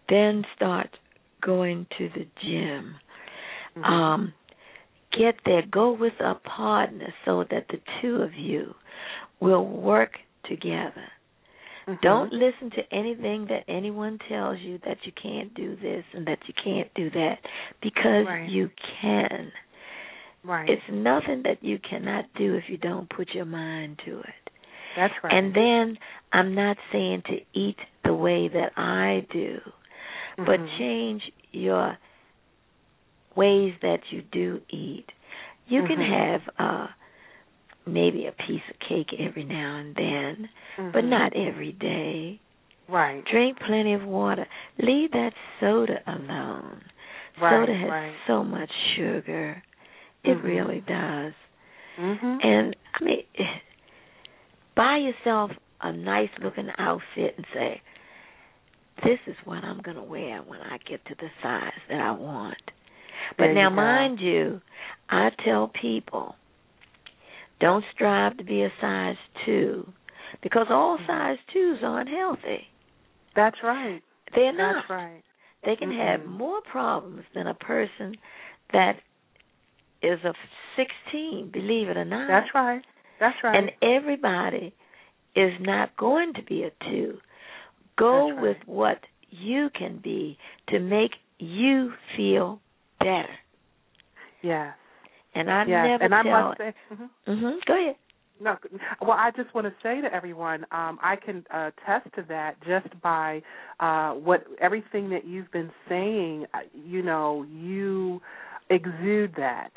[0.09, 0.97] then start
[1.41, 2.99] going to the gym.
[3.75, 3.85] Mhm.
[3.85, 4.33] Um,
[5.11, 5.61] get there.
[5.63, 8.75] Go with a partner so that the two of you
[9.39, 11.11] will work together.
[11.87, 12.01] Mhm.
[12.01, 16.39] Don't listen to anything that anyone tells you that you can't do this and that
[16.47, 17.39] you can't do that
[17.81, 18.49] because Right.
[18.49, 18.69] you
[19.01, 19.51] can.
[20.43, 20.69] Right.
[20.69, 24.49] It's nothing that you cannot do if you don't put your mind to it.
[24.95, 25.33] That's right.
[25.33, 25.97] And then
[26.31, 29.61] I'm not saying to eat the way that I do,
[30.37, 30.77] but Mhm.
[30.77, 31.97] change your
[33.35, 35.11] ways that you do eat.
[35.67, 36.09] You can Mhm.
[36.09, 36.87] have uh
[37.85, 40.49] maybe a piece of cake every now and then,
[40.93, 41.09] but Mhm.
[41.09, 42.39] not every day.
[42.89, 43.23] right.
[43.25, 44.45] Drink plenty of water.
[44.77, 46.81] Leave that soda alone.
[47.39, 48.13] Right, soda has right.
[48.27, 49.63] so much sugar.
[50.23, 50.43] It Mhm.
[50.43, 51.33] really does.
[51.97, 52.37] Mm-hmm.
[52.43, 53.23] And I mean,
[54.75, 55.51] buy yourself
[55.81, 57.81] a nice looking outfit and say,
[59.03, 62.11] "This is what I'm going to wear when I get to the size that I
[62.11, 62.71] want."
[63.37, 64.61] But There now, you mind you,
[65.09, 66.35] I tell people,
[67.63, 69.87] don't strive to be a size two,
[70.41, 71.07] because all Mm-hmm.
[71.07, 72.67] size twos aren't healthy.
[73.35, 74.01] That's right.
[74.35, 74.75] They're not.
[74.75, 75.23] That's right.
[75.65, 76.37] They can have Mm-mm.
[76.37, 78.15] more problems than a person
[78.73, 78.97] that
[80.01, 80.35] is of
[80.75, 82.27] 16, believe it or not.
[82.27, 82.81] That's right.
[83.19, 83.55] That's right.
[83.57, 84.73] And everybody
[85.35, 87.17] is not going to be a two.
[87.97, 88.41] Go right.
[88.41, 88.99] with what
[89.29, 90.37] you can be
[90.69, 92.59] to make you feel
[92.99, 93.35] better.
[94.41, 94.73] yes.
[95.35, 95.85] And I yes.
[95.87, 97.09] never and I must say, mhm.
[97.25, 97.95] hmm Go ahead.
[98.41, 98.57] No,
[99.01, 102.55] well, I just want to say to everyone, um, I can uh, attest to that
[102.65, 103.41] just by
[103.79, 106.45] uh, what everything that you've been saying.
[106.53, 108.21] uh, You know, you
[108.69, 109.69] exude that.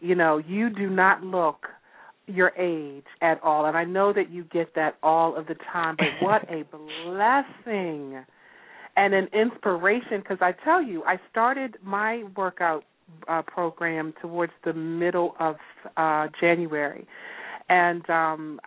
[0.00, 1.66] You know, you do not look
[2.26, 5.96] your age at all, and I know that you get that all of the time.
[5.98, 6.64] But what a
[7.04, 8.24] blessing
[8.96, 10.20] and an inspiration!
[10.20, 12.84] Because I tell you, I started my workout
[13.28, 15.56] uh, program towards the middle of
[15.96, 17.06] uh, January
[17.68, 18.60] and um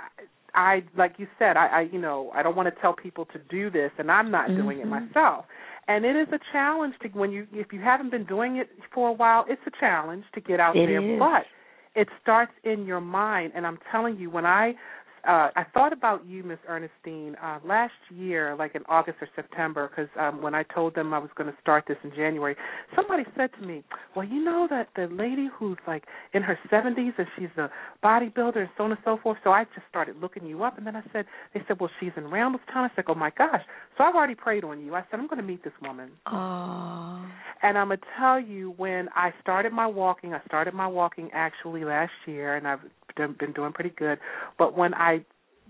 [0.55, 3.39] I like you said, I, I you know, I don't want to tell people to
[3.49, 5.13] do this and I'm not doing it Mhm.
[5.13, 5.45] myself.
[5.87, 9.09] And it is a challenge to when you if you haven't been doing it for
[9.09, 11.01] a while, it's a challenge to get out It there.
[11.01, 11.19] is.
[11.19, 11.45] But
[11.95, 14.73] it starts in your mind and I'm telling you when I
[15.27, 19.89] uh, I thought about you, Miss Ernestine, uh, last year, like in August or September,
[19.89, 22.55] because um, when I told them I was going to start this in January,
[22.95, 23.83] somebody said to me,
[24.15, 27.69] "Well, you know that the lady who's like in her 70s and she's a
[28.01, 30.87] bodybuilder and so on and so forth." So I just started looking you up, and
[30.87, 33.63] then I said, "They said, well, she's in Randallstown." I said, "Oh my gosh!"
[33.97, 34.95] So I've already prayed on you.
[34.95, 37.25] I said, "I'm going to meet this woman." Oh.
[37.63, 40.33] And I'm gonna tell you when I started my walking.
[40.33, 42.79] I started my walking actually last year, and I've
[43.17, 44.19] been doing pretty good.
[44.57, 45.25] But when I,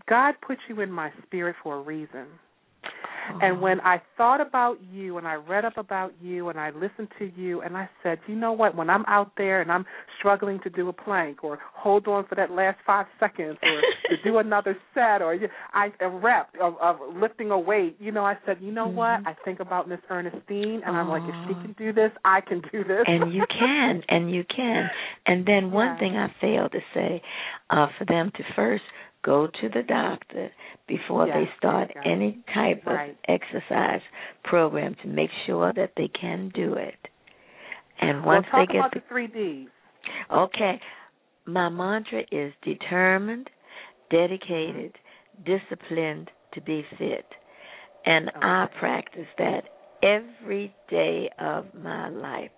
[0.08, 2.28] God put you in my spirit for a reason.
[3.42, 7.10] And when I thought about you and I read up about you and I listened
[7.20, 9.86] to you and I said, you know what, when I'm out there and I'm
[10.20, 14.18] struggling to do a plank or hold on for that last five seconds or to
[14.24, 15.38] do another set or
[15.74, 19.22] I a rep of, of lifting a weight, you know, I said, you know what,
[19.24, 19.28] Mhm.
[19.28, 22.62] I think about Miss Ernestine and I'm like, if she can do this, I can
[22.72, 23.04] do this.
[23.08, 24.90] and you can, and you can.
[25.26, 25.98] And then one Yeah.
[25.98, 27.22] thing I failed to say,
[27.70, 28.84] uh, for them to first
[29.28, 30.50] go to the doctor
[30.88, 32.04] before Yes, they start yes.
[32.08, 32.96] any type of
[33.28, 34.02] exercise
[34.46, 36.96] program to make sure that they can do it.
[38.00, 39.70] And well, once talk they get about the, the three Ds.
[40.32, 40.80] okay,
[41.46, 43.50] my mantra is determined,
[44.10, 44.94] dedicated,
[45.46, 47.26] disciplined to be fit.
[48.06, 49.64] And I practice that
[50.02, 52.52] every day of my life.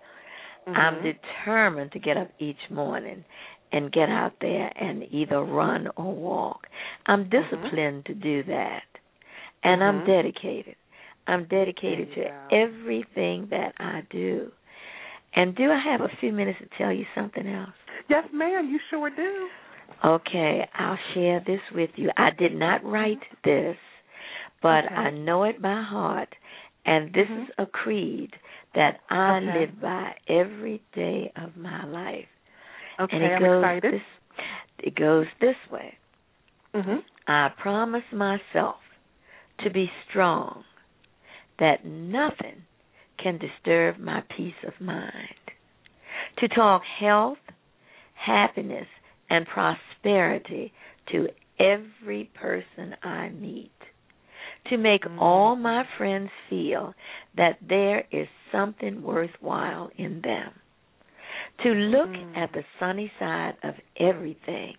[0.68, 1.16] I'm Mhm.
[1.16, 3.26] determined to get up each morning
[3.72, 6.68] and get out there and either run or walk.
[7.08, 7.56] I'm Mm-hmm.
[7.56, 8.84] disciplined to do that.
[9.64, 10.06] And I'm Mhm.
[10.06, 10.76] dedicated.
[11.28, 12.32] I'm dedicated to go.
[12.52, 14.52] everything that I do.
[15.36, 17.70] And do I have a few minutes to tell you something else?
[18.10, 19.50] Yes, ma'am, you sure do.
[20.04, 22.10] Okay, I'll share this with you.
[22.18, 23.78] I did not write this,
[24.62, 24.96] but Okay.
[24.96, 26.30] I know it by heart,
[26.86, 27.44] and this Mhm.
[27.44, 28.32] is a creed
[28.76, 29.46] that I Okay.
[29.60, 32.28] live by every day of my life.
[33.00, 33.94] Okay, and it I'm goes excited.
[33.94, 34.02] this
[34.80, 35.98] it goes this way.
[36.74, 37.04] Mhm.
[37.28, 38.78] I promise myself
[39.60, 40.64] to be strong,
[41.60, 42.64] that nothing
[43.18, 45.36] can disturb my peace of mind.
[46.38, 47.40] To talk health,
[48.14, 48.88] happiness,
[49.30, 50.72] and prosperity
[51.08, 51.30] to
[51.60, 53.72] every person I meet.
[54.66, 55.20] To make Mm.
[55.22, 56.94] all my friends feel
[57.36, 60.54] that there is something worthwhile in them.
[61.64, 62.38] To look Mm.
[62.38, 64.78] at the sunny side of everything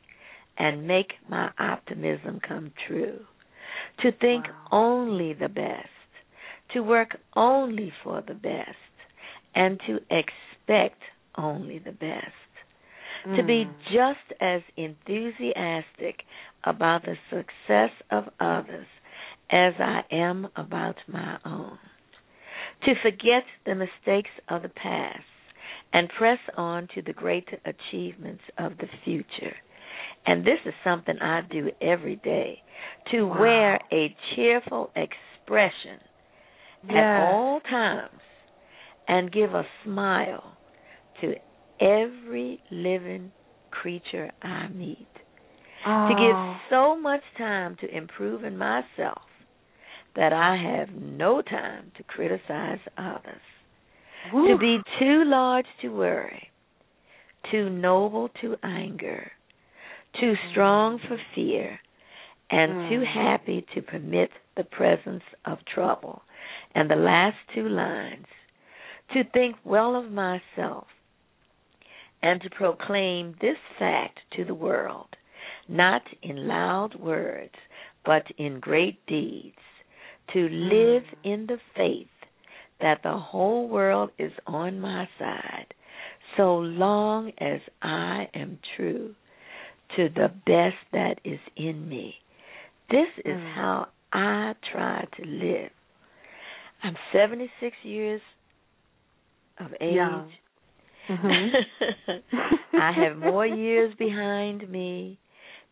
[0.56, 3.26] and make my optimism come true.
[3.98, 4.68] To think Wow.
[4.72, 5.88] only the best.
[6.70, 8.78] To work only for the best.
[9.54, 11.02] And to expect
[11.36, 12.34] only the best.
[13.36, 13.74] To be Mm.
[13.90, 16.24] just as enthusiastic
[16.64, 18.86] about the success of others
[19.50, 21.78] as I am about my own.
[22.84, 25.24] To forget the mistakes of the past
[25.92, 29.54] and press on to the great achievements of the future.
[30.26, 32.62] And this is something I do every day
[33.10, 33.40] to Wow.
[33.40, 35.98] wear a cheerful expression
[36.90, 38.20] at all times
[39.08, 40.56] and give a smile
[41.20, 41.34] to
[41.80, 43.32] every living
[43.70, 45.08] creature I meet.
[45.84, 46.56] To give Oh.
[46.68, 49.22] so much time to improving myself
[50.16, 53.40] that I have no time to criticize others.
[54.32, 54.48] Woo.
[54.48, 56.50] To be too large to worry,
[57.50, 59.32] too noble to anger,
[60.20, 61.80] too strong for fear,
[62.50, 63.06] and too Mm.
[63.06, 66.22] happy to permit the presence of trouble.
[66.74, 68.26] And the last two lines
[69.12, 70.86] to think well of myself
[72.22, 75.16] and to proclaim this fact to the world,
[75.68, 77.54] not in loud words,
[78.04, 79.58] but in great deeds,
[80.32, 82.08] to live in the faith
[82.80, 85.66] that the whole world is on my side
[86.36, 89.14] so long as I am true
[89.96, 92.14] to the best that is in me.
[92.90, 93.54] This is Mm.
[93.54, 95.70] how I try to live.
[96.82, 98.22] I'm 76 years
[99.58, 99.94] of age.
[99.94, 100.32] Young.
[101.08, 102.22] Mhm.
[102.74, 105.18] I have more years behind me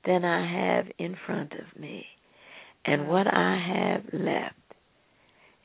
[0.04, 2.06] than I have in front of me.
[2.84, 4.54] And what I have left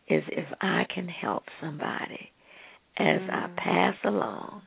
[0.07, 2.31] is if I can help somebody
[2.97, 3.55] as I Mm.
[3.55, 4.61] pass along,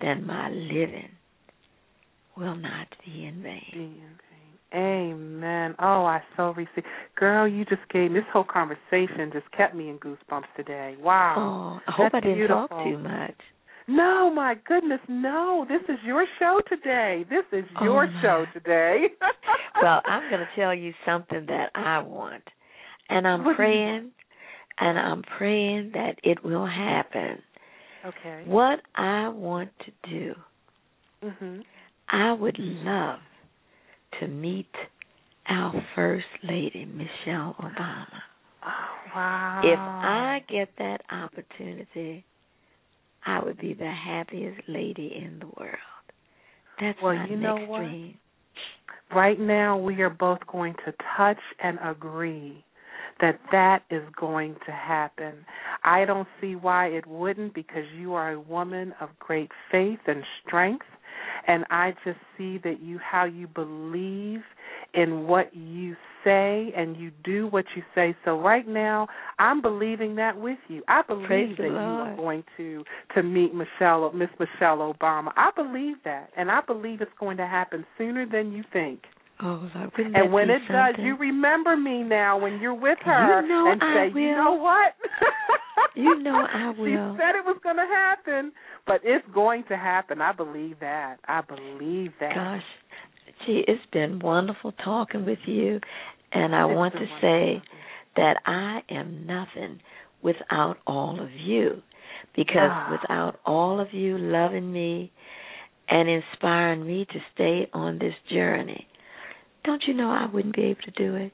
[0.00, 1.10] then my living
[2.36, 4.16] will not be in vain.
[4.72, 5.74] Amen.
[5.80, 6.84] Oh, I so receive.
[7.16, 10.96] Girl, you just gave this whole conversation just kept me in goosebumps today.
[11.00, 11.34] Wow.
[11.36, 13.34] Oh, I hope That's I didn't talk too much.
[13.88, 15.66] No, my goodness, no.
[15.68, 17.24] This is your show today.
[17.28, 18.22] This is Oh, your my.
[18.22, 19.06] show today.
[19.82, 22.44] well, I'm going to tell you something that I want.
[23.08, 24.12] And I'm What praying,
[24.80, 27.42] and I'm praying that it will happen.
[28.04, 28.42] Okay.
[28.46, 30.34] What I want to do,
[31.22, 31.64] Mhm.
[32.08, 33.20] I would love
[34.18, 34.74] to meet
[35.46, 38.22] our First Lady, Michelle Obama.
[38.62, 39.60] Oh, wow.
[39.64, 42.24] If I get that opportunity,
[43.26, 45.76] I would be the happiest lady in the world.
[46.80, 47.80] That's Well, my you know next what?
[47.80, 48.18] dream.
[49.12, 52.64] right now we are both going to touch and agree
[53.20, 55.34] that that is going to happen.
[55.84, 60.22] I don't see why it wouldn't because you are a woman of great faith and
[60.46, 60.86] strength
[61.46, 64.40] and I just see that you how you believe
[64.94, 68.14] in what you say and you do what you say.
[68.24, 69.08] So right now
[69.38, 70.82] I'm believing that with you.
[70.88, 75.32] I believe Praise that you are going to to meet Michelle Miss Michelle Obama.
[75.36, 79.00] I believe that and I believe it's going to happen sooner than you think.
[79.42, 83.40] Oh, wouldn't And that when it does, you remember me now when you're with her
[83.42, 84.20] You know and I say, will.
[84.20, 84.94] "You know what?
[85.94, 86.84] You know I will.
[86.86, 88.52] She said it was going to happen,
[88.86, 90.20] but it's going to happen.
[90.20, 91.16] I believe that.
[91.26, 92.34] I believe that.
[92.34, 92.62] Gosh,
[93.46, 95.80] gee, it's been wonderful talking with you,
[96.32, 97.62] and I It's want to say
[98.16, 99.80] that I am nothing
[100.22, 101.82] without all of you,
[102.36, 102.88] because Ah.
[102.90, 105.10] without all of you loving me
[105.88, 108.86] and inspiring me to stay on this journey,
[109.64, 111.32] don't you know I wouldn't be able to do it?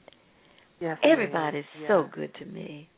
[0.79, 0.97] yes.
[1.03, 2.89] Everybody's so good to me.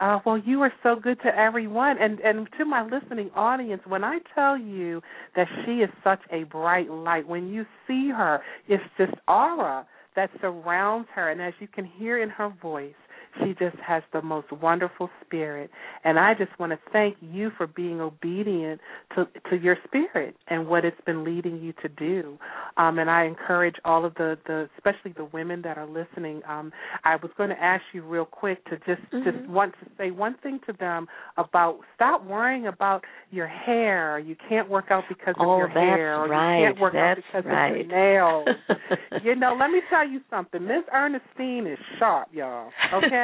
[0.00, 3.80] Uh, well, you are so good to everyone, and and to my listening audience.
[3.86, 5.00] When I tell you
[5.36, 10.30] that she is such a bright light, when you see her, it's this aura that
[10.40, 12.94] surrounds her, and as you can hear in her voice,
[13.40, 15.70] she just has the most wonderful spirit.
[16.04, 18.80] And I just want to thank you for being obedient
[19.16, 22.38] to to your spirit and what it's been leading you to do.
[22.76, 26.42] Um, and I encourage all of the the especially the women that are listening.
[26.48, 26.72] Um,
[27.04, 29.48] I was going to ask you real quick to just just Mhm.
[29.48, 34.18] want to say one thing to them about stop worrying about your hair.
[34.18, 36.58] You can't work out because of Oh, your hair, or right.
[36.58, 37.70] you can't work That's out because right.
[37.70, 38.48] of your nails.
[39.22, 40.64] you know, let me tell you something.
[40.66, 42.70] Miss Ernestine is sharp, y'all.
[42.92, 43.23] Okay,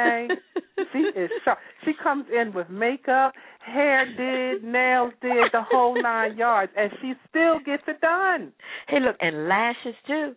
[0.93, 1.59] she is sharp.
[1.85, 3.33] She comes in with makeup,
[3.65, 8.51] hair did, nails did, the whole nine yards, and she still gets it done.
[8.87, 10.35] Hey, look, and lashes too.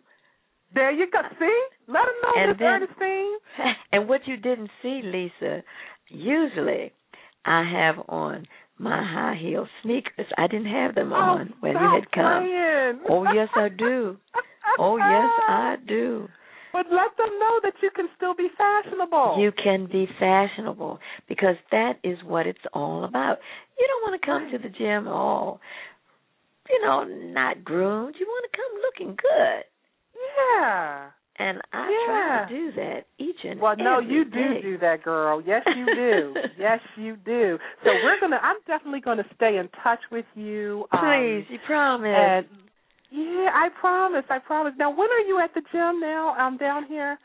[0.73, 1.19] There you go.
[1.39, 3.37] See, let them know, And Miss then- Ernestine.
[3.91, 5.63] and what you didn't see, Lisa,
[6.09, 6.91] usually
[7.45, 8.45] I have on
[8.77, 10.25] my high heel sneakers.
[10.37, 12.43] I didn't have them oh, on oh, when you had come.
[12.43, 12.99] playing.
[13.09, 14.17] Oh yes, I do.
[14.77, 16.27] Oh yes, I do.
[16.75, 19.37] But let them know that you can still be fashionable.
[19.39, 20.99] You can be fashionable
[21.29, 23.37] because that is what it's all about.
[23.79, 25.61] You don't want to come to the gym all,
[26.69, 28.15] you know, not groomed.
[28.19, 29.63] You want to come looking good.
[30.37, 31.11] yeah.
[31.37, 32.05] And I Yeah.
[32.05, 34.61] try to do that each and Well, no, you do day.
[34.61, 35.41] do that, girl.
[35.41, 36.35] Yes, you do.
[36.57, 37.57] yes, you do.
[37.85, 38.39] So we're gonna.
[38.41, 40.87] I'm definitely gonna stay in touch with you.
[40.91, 42.07] um, Please, you promise.
[42.07, 42.47] And
[43.15, 44.25] yeah, I promise.
[44.29, 44.73] I promise.
[44.77, 45.99] Now, when are you at the gym?
[45.99, 47.17] Now, I'm down here.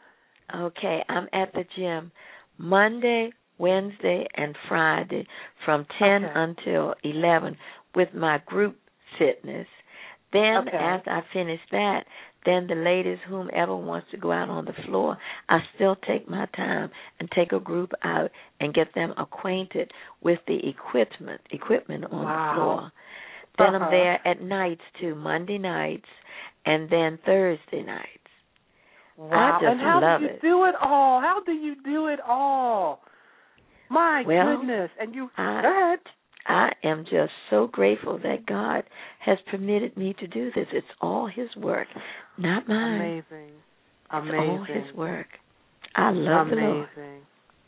[0.54, 2.10] Okay, I'm at the gym
[2.58, 5.26] Monday, Wednesday, and Friday
[5.64, 6.32] from 10 Okay.
[6.34, 7.56] until 11
[7.94, 8.76] with my group
[9.18, 9.66] fitness.
[10.32, 10.76] Then, Okay.
[10.76, 12.04] after I finish that,
[12.46, 15.18] then the ladies, whomever wants to go out on the floor,
[15.48, 18.30] I still take my time and take a group out
[18.60, 22.32] and get them acquainted with the equipment equipment on Wow.
[22.32, 22.92] the floor.
[23.60, 23.84] Then Uh-huh.
[23.84, 26.08] I'm there at nights too, Monday nights,
[26.66, 28.06] and then Thursday nights.
[29.16, 29.58] Wow.
[29.60, 30.40] just and how love do you it.
[30.40, 31.20] do it all?
[31.20, 33.02] How do you do it all?
[33.90, 34.90] My Well, goodness.
[34.98, 36.00] And you I- ahead.
[36.46, 38.84] I am just so grateful that God
[39.18, 40.66] has permitted me to do this.
[40.72, 41.86] It's all His work,
[42.38, 43.00] not mine.
[43.00, 43.52] Amazing.
[44.10, 44.40] Amazing.
[44.40, 45.28] It's all His work.
[45.94, 46.88] I love the Lord.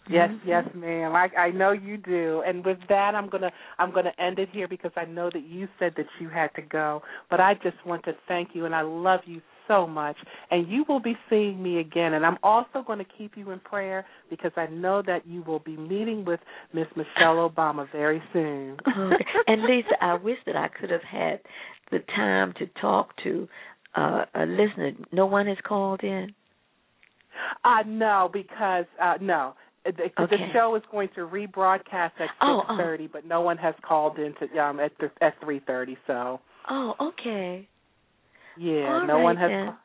[0.08, 0.40] Yes, Mhm.
[0.44, 1.14] yes, ma'am.
[1.14, 2.42] I I know you do.
[2.46, 5.68] And with that, I'm gonna I'm gonna end it here because I know that you
[5.78, 7.02] said that you had to go.
[7.30, 10.16] But I just want to thank you, and I love you so much.
[10.50, 12.14] And you will be seeing me again.
[12.14, 15.60] And I'm also going to keep you in prayer because I know that you will
[15.60, 16.40] be meeting with
[16.72, 18.76] Miss Michelle Obama very soon.
[18.86, 19.24] Okay.
[19.46, 21.40] And Lisa, I wish that I could have had
[21.92, 23.48] the time to talk to
[23.94, 24.92] uh, a listener.
[25.12, 26.34] No one has called in.
[27.64, 29.54] Uh no, because uh no.
[29.84, 32.76] The, the show is going to rebroadcast at Oh, six oh.
[32.76, 35.96] thirty, but no one has called in to um at th- at three thirty.
[36.06, 37.68] So Oh, okay.
[38.56, 39.50] yeah, All no one has.
[39.50, 39.76] then.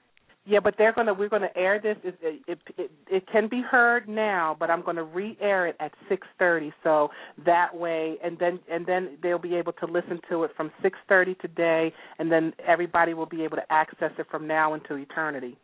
[0.45, 1.97] Yeah, but they're gonna we're gonna air this.
[2.05, 2.17] It
[2.47, 6.71] it, it it can be heard now, but I'm gonna re-air it at six thirty.
[6.83, 7.09] So
[7.45, 10.97] that way, and then and then they'll be able to listen to it from six
[11.09, 15.57] thirty today, and then everybody will be able to access it from now until eternity.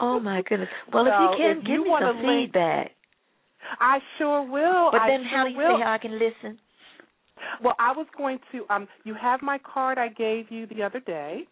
[0.00, 0.68] Oh my goodness.
[0.92, 2.90] Well, So, if you can if give you me some link- feedback.
[3.80, 4.90] I sure will.
[4.92, 5.76] But I then sure how do you will.
[5.78, 6.58] say how I can listen?
[7.62, 8.64] Well, I was going to.
[8.70, 11.44] Um, you have my card I gave you the other day.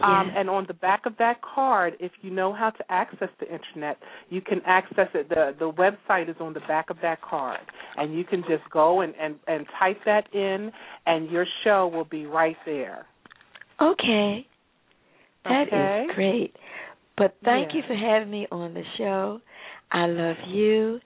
[0.00, 3.46] Um, and on the back of that card, if you know how to access the
[3.52, 3.98] internet,
[4.30, 5.28] you can access it.
[5.28, 7.58] the The website is on the back of that card,
[7.96, 10.70] and you can just go and and and type that in,
[11.06, 13.06] and your show will be right there.
[13.80, 14.46] Okay.
[15.44, 16.06] That is Okay.
[16.14, 16.56] great.
[17.16, 19.40] But thank you for having me on the show.
[19.90, 21.00] I love you.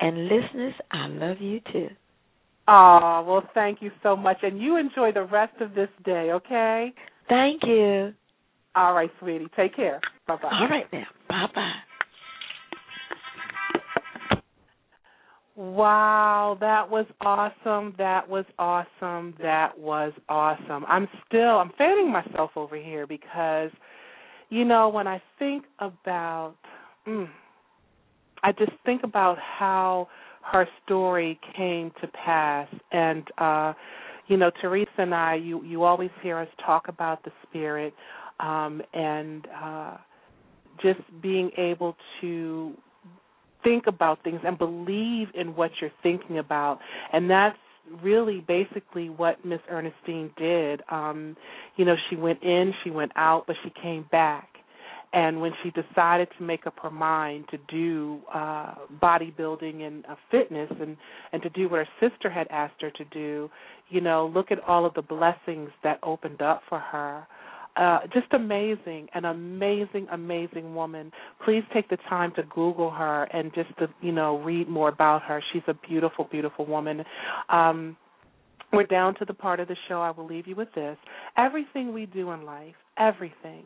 [0.00, 1.88] And listeners, I love you too.
[2.68, 6.30] Oh well, thank you so much, and you enjoy the rest of this day.
[6.32, 6.92] Okay.
[7.28, 8.12] Thank you.
[8.74, 9.48] All right, sweetie.
[9.56, 10.00] Take care.
[10.26, 10.50] Bye bye.
[10.52, 11.06] All right now.
[11.28, 11.72] Bye bye.
[15.56, 17.94] Wow, that was awesome.
[17.98, 19.34] That was awesome.
[19.42, 20.84] That was awesome.
[20.86, 23.70] I'm still I'm fanning myself over here because
[24.50, 26.54] you know, when I think about
[27.06, 27.28] mm,
[28.42, 30.08] I just think about how
[30.52, 32.68] her story came to pass.
[32.92, 33.72] And uh
[34.28, 37.94] you know, Teresa and I you you always hear us talk about the spirit
[38.40, 39.96] um and uh
[40.82, 42.72] just being able to
[43.64, 46.78] think about things and believe in what you're thinking about.
[47.12, 47.58] And that's
[48.02, 50.82] really basically what miss ernestine did.
[50.90, 51.36] Um
[51.76, 54.57] you know she went in she went out but she came back
[55.12, 60.14] and when she decided to make up her mind to do uh bodybuilding and uh,
[60.30, 60.96] fitness and
[61.32, 63.50] and to do what her sister had asked her to do
[63.88, 67.26] you know look at all of the blessings that opened up for her
[67.78, 71.12] uh, just amazing, an amazing, amazing woman.
[71.44, 75.22] Please take the time to Google her and just to you know read more about
[75.22, 75.40] her.
[75.52, 77.04] She's a beautiful, beautiful woman.
[77.48, 77.96] Um,
[78.72, 80.02] we're down to the part of the show.
[80.02, 80.96] I will leave you with this:
[81.36, 83.62] everything we do in life, everything,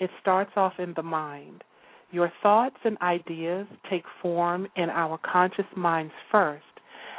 [0.00, 1.64] it starts off in the mind.
[2.10, 6.64] Your thoughts and ideas take form in our conscious minds first,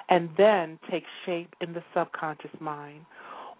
[0.10, 3.06] and then take shape in the subconscious mind.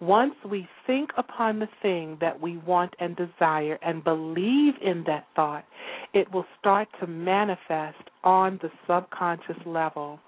[0.00, 5.26] Once we think upon the thing that we want and desire and believe in that
[5.34, 5.64] thought,
[6.12, 10.18] it will start to manifest on the subconscious level.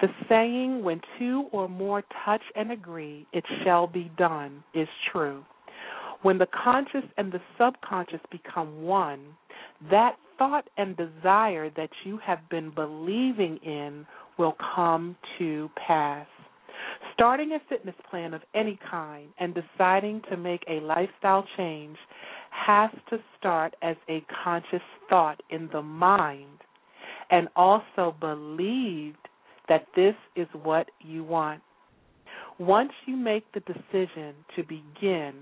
[0.00, 5.44] The saying, when two or more touch and agree, it shall be done, is true.
[6.22, 9.20] When the conscious and the subconscious become one,
[9.90, 14.06] that thought and desire that you have been believing in
[14.38, 16.26] will come to pass.
[17.12, 21.96] Starting a fitness plan of any kind and deciding to make a lifestyle change
[22.50, 26.58] has to start as a conscious thought in the mind
[27.30, 29.16] and also believed
[29.68, 31.62] that this is what you want.
[32.58, 35.34] Once you make the decision to begin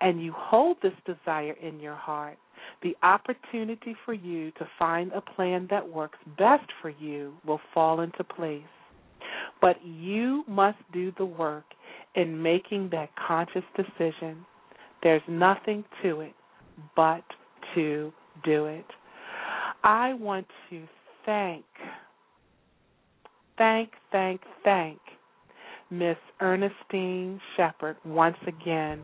[0.00, 2.38] and you hold this desire in your heart,
[2.82, 8.00] the opportunity for you to find a plan that works best for you will fall
[8.00, 8.62] into place.
[9.60, 11.64] But you must do the work
[12.14, 14.44] in making that conscious decision.
[15.02, 16.34] There's nothing to it
[16.96, 17.24] but
[17.74, 18.12] to
[18.44, 18.86] do it.
[19.82, 20.82] I want to
[21.26, 21.64] thank,
[23.58, 24.98] thank, thank, thank
[25.90, 29.00] Miss Ernestine Shepherd once again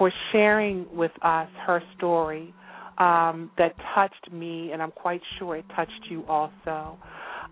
[0.00, 2.54] for sharing with us her story
[2.96, 6.96] um, that touched me, and I'm quite sure it touched you also.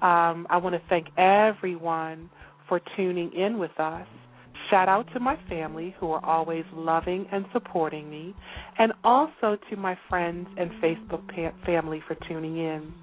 [0.00, 2.30] Um, I want to thank everyone
[2.66, 4.06] for tuning in with us.
[4.70, 8.34] Shout out to my family who are always loving and supporting me,
[8.78, 12.94] and also to my friends and Facebook pa- family for tuning in.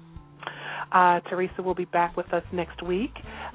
[0.90, 3.12] Uh, Teresa will be back with us next week,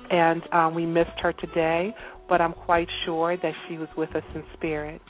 [0.09, 1.93] and um, we missed her today,
[2.29, 5.01] but I'm quite sure that she was with us in spirit.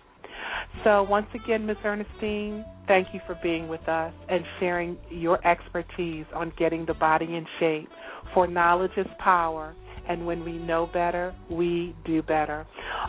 [0.83, 1.77] So, once again, Ms.
[1.83, 7.25] Ernestine, thank you for being with us and sharing your expertise on getting the body
[7.25, 7.89] in shape.
[8.33, 9.75] For knowledge is power,
[10.07, 12.65] and when we know better, we do better.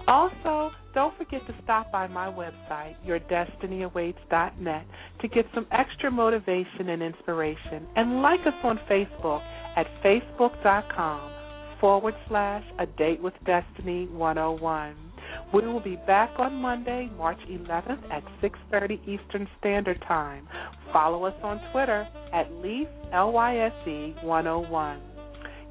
[0.06, 4.86] Also, don't forget to stop by my website, yourdestinyawaits.net,
[5.20, 7.86] to get some extra motivation and inspiration.
[7.96, 9.42] And like us on Facebook
[9.76, 11.32] at facebook.com
[11.80, 15.11] forward slash a date with destiny 101.
[15.52, 20.48] We will be back on Monday, March 11th at 6:30 Eastern Standard Time.
[20.94, 25.00] Follow us on Twitter at Lyse L-Y-S-E 101.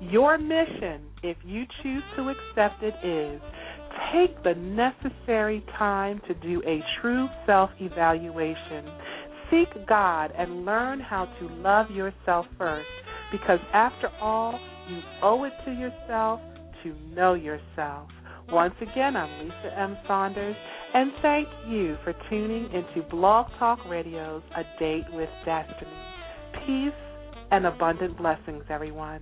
[0.01, 3.41] Your mission, if you choose to accept it, is
[4.13, 8.85] take the necessary time to do a true self evaluation.
[9.49, 12.87] Seek God and learn how to love yourself first
[13.31, 16.39] because, after all, you owe it to yourself
[16.83, 18.09] to know yourself.
[18.49, 19.97] Once again, I'm Lisa M.
[20.07, 20.55] Saunders,
[20.93, 25.91] and thank you for tuning into Blog Talk Radio's A Date with Destiny.
[26.65, 26.93] Peace
[27.51, 29.21] and abundant blessings, everyone.